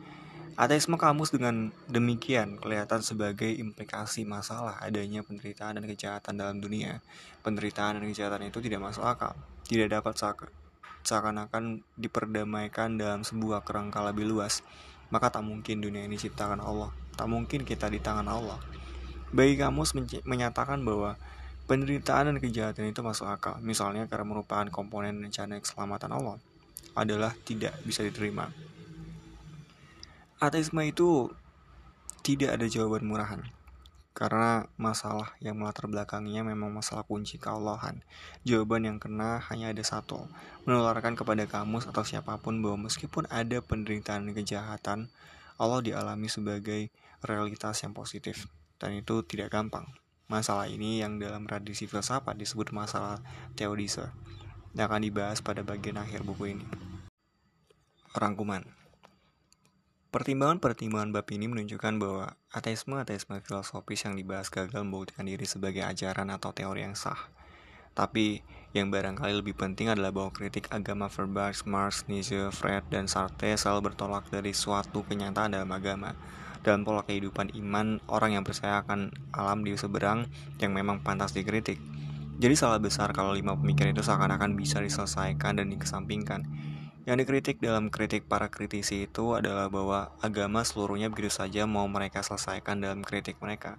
Ateisme 0.59 0.99
kamus 0.99 1.31
dengan 1.31 1.71
demikian 1.87 2.59
kelihatan 2.59 2.99
sebagai 2.99 3.47
implikasi 3.47 4.27
masalah 4.27 4.75
adanya 4.83 5.23
penderitaan 5.23 5.79
dan 5.79 5.87
kejahatan 5.87 6.35
dalam 6.35 6.59
dunia. 6.59 6.99
Penderitaan 7.39 7.97
dan 7.97 8.03
kejahatan 8.11 8.51
itu 8.51 8.59
tidak 8.59 8.83
masuk 8.83 9.07
akal, 9.07 9.31
tidak 9.63 9.95
dapat 9.95 10.19
seakan-akan 11.07 11.87
diperdamaikan 11.95 12.99
dalam 12.99 13.23
sebuah 13.23 13.63
kerangka 13.63 14.03
lebih 14.03 14.27
luas. 14.27 14.59
Maka 15.07 15.31
tak 15.31 15.47
mungkin 15.47 15.79
dunia 15.79 16.03
ini 16.03 16.19
diciptakan 16.19 16.59
Allah, 16.59 16.91
tak 17.15 17.31
mungkin 17.31 17.63
kita 17.63 17.87
di 17.87 18.03
tangan 18.03 18.27
Allah. 18.27 18.59
Bagi 19.31 19.55
kamus 19.55 19.95
menyatakan 20.27 20.83
bahwa 20.83 21.15
penderitaan 21.63 22.27
dan 22.27 22.37
kejahatan 22.43 22.91
itu 22.91 22.99
masuk 22.99 23.31
akal, 23.31 23.55
misalnya 23.63 24.03
karena 24.11 24.27
merupakan 24.27 24.67
komponen 24.67 25.23
rencana 25.23 25.55
keselamatan 25.55 26.11
Allah, 26.11 26.37
adalah 26.99 27.31
tidak 27.47 27.71
bisa 27.87 28.03
diterima. 28.03 28.51
Ateisme 30.43 30.83
itu 30.83 31.31
tidak 32.27 32.59
ada 32.59 32.67
jawaban 32.67 33.07
murahan, 33.07 33.39
karena 34.11 34.67
masalah 34.75 35.31
yang 35.39 35.55
melatar 35.55 35.87
belakangnya 35.87 36.43
memang 36.43 36.75
masalah 36.75 37.07
kunci 37.07 37.39
keallahan. 37.39 38.03
Jawaban 38.43 38.83
yang 38.83 38.97
kena 38.99 39.39
hanya 39.47 39.71
ada 39.71 39.83
satu, 39.87 40.27
menularkan 40.67 41.15
kepada 41.15 41.47
kamus 41.47 41.87
atau 41.87 42.03
siapa 42.03 42.35
pun 42.35 42.59
bahwa 42.59 42.91
meskipun 42.91 43.31
ada 43.31 43.63
penderitaan 43.63 44.27
dan 44.27 44.35
kejahatan, 44.35 44.99
Allah 45.55 45.79
dialami 45.79 46.27
sebagai 46.27 46.91
realitas 47.23 47.79
yang 47.79 47.95
positif 47.95 48.51
dan 48.81 48.97
itu 48.97 49.21
tidak 49.21 49.53
gampang. 49.53 49.85
Masalah 50.25 50.65
ini 50.65 50.97
yang 51.05 51.21
dalam 51.21 51.45
tradisi 51.45 51.85
filsafat 51.85 52.33
disebut 52.33 52.73
masalah 52.73 53.21
teodise, 53.53 54.09
yang 54.73 54.89
akan 54.89 55.05
dibahas 55.05 55.45
pada 55.45 55.61
bagian 55.61 56.01
akhir 56.01 56.25
buku 56.25 56.57
ini. 56.57 56.65
Rangkuman 58.17 58.65
Pertimbangan-pertimbangan 60.11 61.15
bab 61.15 61.23
ini 61.31 61.47
menunjukkan 61.47 61.95
bahwa 61.95 62.35
ateisme-ateisme 62.51 63.39
filosofis 63.47 64.03
yang 64.03 64.19
dibahas 64.19 64.51
gagal 64.51 64.83
membuktikan 64.83 65.23
diri 65.23 65.47
sebagai 65.47 65.87
ajaran 65.87 66.27
atau 66.35 66.51
teori 66.51 66.83
yang 66.83 66.99
sah. 66.99 67.31
Tapi 67.95 68.43
yang 68.75 68.91
barangkali 68.91 69.35
lebih 69.39 69.55
penting 69.55 69.87
adalah 69.87 70.11
bahwa 70.11 70.31
kritik 70.31 70.67
agama 70.71 71.07
Feuerbach, 71.07 71.63
Marx, 71.63 72.07
Nietzsche, 72.11 72.51
Freud, 72.51 72.83
dan 72.91 73.07
Sartre 73.07 73.55
selalu 73.55 73.91
bertolak 73.91 74.27
dari 74.27 74.51
suatu 74.51 75.03
kenyataan 75.03 75.55
dalam 75.55 75.71
agama, 75.71 76.11
dalam 76.61 76.85
pola 76.85 77.01
kehidupan 77.01 77.53
iman 77.57 77.97
orang 78.09 78.37
yang 78.37 78.43
percaya 78.45 78.85
akan 78.85 79.13
alam 79.33 79.65
di 79.65 79.73
seberang 79.73 80.29
yang 80.61 80.73
memang 80.73 81.01
pantas 81.01 81.33
dikritik. 81.33 81.81
Jadi 82.41 82.57
salah 82.57 82.81
besar 82.81 83.13
kalau 83.13 83.37
lima 83.37 83.53
pemikiran 83.53 83.93
itu 83.93 84.01
seakan-akan 84.01 84.57
bisa 84.57 84.81
diselesaikan 84.81 85.61
dan 85.61 85.69
dikesampingkan. 85.69 86.41
Yang 87.05 87.25
dikritik 87.25 87.57
dalam 87.61 87.89
kritik 87.89 88.29
para 88.29 88.49
kritisi 88.49 89.05
itu 89.09 89.33
adalah 89.33 89.69
bahwa 89.69 90.13
agama 90.21 90.61
seluruhnya 90.65 91.09
begitu 91.09 91.33
saja 91.33 91.69
mau 91.69 91.85
mereka 91.85 92.21
selesaikan 92.25 92.81
dalam 92.81 93.01
kritik 93.05 93.37
mereka. 93.41 93.77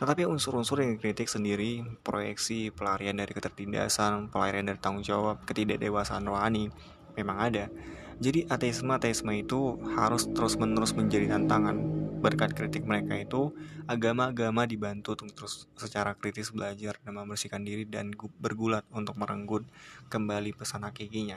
Tetapi 0.00 0.26
unsur-unsur 0.28 0.84
yang 0.84 1.00
dikritik 1.00 1.32
sendiri, 1.32 1.80
proyeksi, 2.04 2.74
pelarian 2.74 3.16
dari 3.16 3.32
ketertindasan, 3.32 4.28
pelarian 4.28 4.68
dari 4.68 4.80
tanggung 4.80 5.06
jawab, 5.06 5.40
ketidakdewasaan 5.48 6.28
rohani, 6.28 6.68
memang 7.16 7.36
ada. 7.40 7.72
Jadi 8.18 8.44
ateisme-ateisme 8.48 9.32
itu 9.32 9.80
harus 9.96 10.28
terus-menerus 10.34 10.92
menjadi 10.92 11.34
tantangan 11.34 12.03
berkat 12.24 12.56
kritik 12.56 12.88
mereka 12.88 13.20
itu, 13.20 13.52
agama-agama 13.84 14.64
dibantu 14.64 15.12
untuk 15.12 15.36
terus 15.36 15.68
secara 15.76 16.16
kritis 16.16 16.48
belajar 16.48 16.96
dan 17.04 17.20
membersihkan 17.20 17.60
diri 17.60 17.84
dan 17.84 18.16
bergulat 18.40 18.88
untuk 18.96 19.20
merenggut 19.20 19.68
kembali 20.08 20.56
pesan 20.56 20.88
hakikinya. 20.88 21.36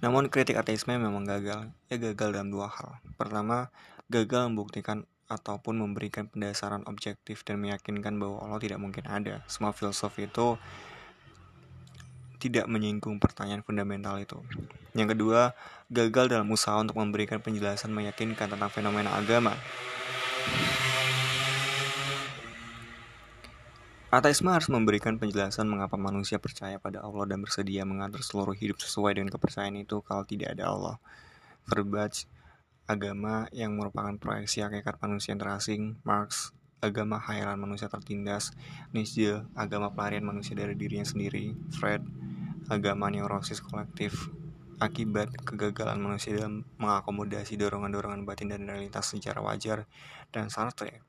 Namun 0.00 0.32
kritik 0.32 0.56
ateisme 0.56 0.96
memang 0.96 1.28
gagal. 1.28 1.68
Ya 1.92 1.96
gagal 2.00 2.32
dalam 2.32 2.48
dua 2.48 2.72
hal. 2.72 3.00
Pertama, 3.20 3.68
gagal 4.08 4.48
membuktikan 4.48 5.04
ataupun 5.26 5.76
memberikan 5.76 6.30
pendasaran 6.30 6.86
objektif 6.86 7.42
dan 7.42 7.58
meyakinkan 7.60 8.16
bahwa 8.16 8.40
Allah 8.46 8.60
tidak 8.62 8.80
mungkin 8.80 9.04
ada. 9.10 9.42
Semua 9.50 9.76
filsuf 9.76 10.14
itu 10.22 10.56
tidak 12.36 12.68
menyinggung 12.68 13.16
pertanyaan 13.18 13.64
fundamental 13.64 14.20
itu. 14.20 14.38
Yang 14.96 15.16
kedua, 15.16 15.52
gagal 15.92 16.32
dalam 16.32 16.48
usaha 16.52 16.76
untuk 16.80 16.96
memberikan 16.96 17.40
penjelasan 17.40 17.92
meyakinkan 17.92 18.48
tentang 18.48 18.70
fenomena 18.72 19.12
agama. 19.16 19.56
Ateisme 24.06 24.48
harus 24.48 24.70
memberikan 24.70 25.18
penjelasan 25.18 25.66
mengapa 25.66 25.98
manusia 25.98 26.38
percaya 26.38 26.78
pada 26.80 27.02
Allah 27.02 27.26
dan 27.26 27.42
bersedia 27.42 27.82
mengatur 27.82 28.22
seluruh 28.22 28.54
hidup 28.54 28.78
sesuai 28.80 29.18
dengan 29.18 29.34
kepercayaan 29.34 29.76
itu 29.82 30.00
kalau 30.00 30.22
tidak 30.22 30.56
ada 30.56 30.72
Allah. 30.72 30.96
Verbach, 31.66 32.24
agama 32.86 33.50
yang 33.50 33.74
merupakan 33.74 34.14
proyeksi 34.16 34.62
hakikat 34.62 34.96
manusia 35.02 35.34
yang 35.34 35.42
terasing, 35.42 35.82
Marx, 36.06 36.54
agama 36.84 37.20
khayalan 37.20 37.56
manusia 37.56 37.88
tertindas, 37.88 38.52
Nietzsche, 38.92 39.42
agama 39.56 39.92
pelarian 39.92 40.24
manusia 40.24 40.54
dari 40.54 40.76
dirinya 40.76 41.04
sendiri, 41.04 41.56
Fred, 41.72 42.04
agama 42.68 43.08
neurosis 43.08 43.62
kolektif 43.62 44.30
akibat 44.76 45.32
kegagalan 45.44 45.96
manusia 45.96 46.36
dalam 46.36 46.68
mengakomodasi 46.76 47.56
dorongan-dorongan 47.56 48.28
batin 48.28 48.52
dan 48.52 48.68
realitas 48.68 49.08
secara 49.08 49.40
wajar 49.40 49.88
dan 50.28 50.52
Sartre 50.52 51.00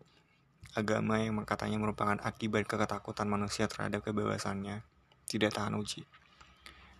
agama 0.77 1.17
yang 1.17 1.41
katanya 1.41 1.81
merupakan 1.81 2.21
akibat 2.21 2.69
keketakutan 2.69 3.25
manusia 3.25 3.65
terhadap 3.65 4.05
kebebasannya 4.05 4.85
tidak 5.25 5.57
tahan 5.57 5.73
uji. 5.73 6.05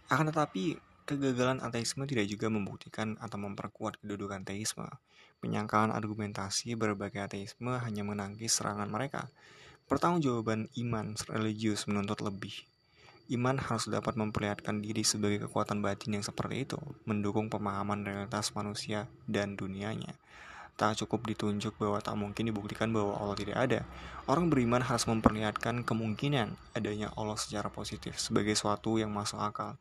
Akan 0.10 0.34
tetapi 0.34 0.82
kegagalan 1.06 1.62
ateisme 1.62 2.10
tidak 2.10 2.26
juga 2.26 2.50
membuktikan 2.50 3.22
atau 3.22 3.38
memperkuat 3.38 4.02
kedudukan 4.02 4.42
teisme 4.42 4.90
penyangkalan 5.44 5.94
argumentasi 5.94 6.74
berbagai 6.74 7.24
ateisme 7.24 7.78
hanya 7.82 8.04
menangkis 8.04 8.58
serangan 8.58 8.90
mereka 8.90 9.30
pertanggungjawaban 9.88 10.68
iman 10.76 11.16
religius 11.32 11.88
menuntut 11.88 12.20
lebih 12.20 12.68
Iman 13.28 13.60
harus 13.60 13.92
dapat 13.92 14.16
memperlihatkan 14.16 14.80
diri 14.80 15.04
sebagai 15.04 15.44
kekuatan 15.44 15.84
batin 15.84 16.16
yang 16.16 16.24
seperti 16.24 16.64
itu, 16.64 16.80
mendukung 17.04 17.52
pemahaman 17.52 18.08
realitas 18.08 18.56
manusia 18.56 19.12
dan 19.28 19.60
dunianya. 19.60 20.16
Tak 20.80 21.04
cukup 21.04 21.28
ditunjuk 21.28 21.76
bahwa 21.76 22.00
tak 22.00 22.16
mungkin 22.16 22.48
dibuktikan 22.48 22.88
bahwa 22.96 23.20
Allah 23.20 23.36
tidak 23.36 23.58
ada. 23.60 23.80
Orang 24.32 24.48
beriman 24.48 24.80
harus 24.80 25.04
memperlihatkan 25.12 25.84
kemungkinan 25.84 26.56
adanya 26.72 27.12
Allah 27.20 27.36
secara 27.36 27.68
positif 27.68 28.16
sebagai 28.16 28.56
suatu 28.56 28.96
yang 28.96 29.12
masuk 29.12 29.44
akal. 29.44 29.76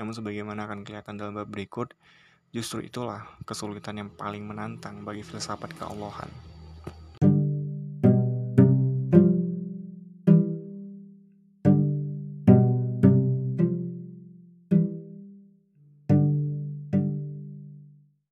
Namun 0.00 0.16
sebagaimana 0.16 0.64
akan 0.64 0.88
kelihatan 0.88 1.20
dalam 1.20 1.36
bab 1.36 1.50
berikut, 1.52 1.92
justru 2.48 2.80
itulah 2.80 3.28
kesulitan 3.44 4.00
yang 4.00 4.10
paling 4.12 4.44
menantang 4.44 5.04
bagi 5.04 5.20
filsafat 5.20 5.76
keallohan. 5.76 6.28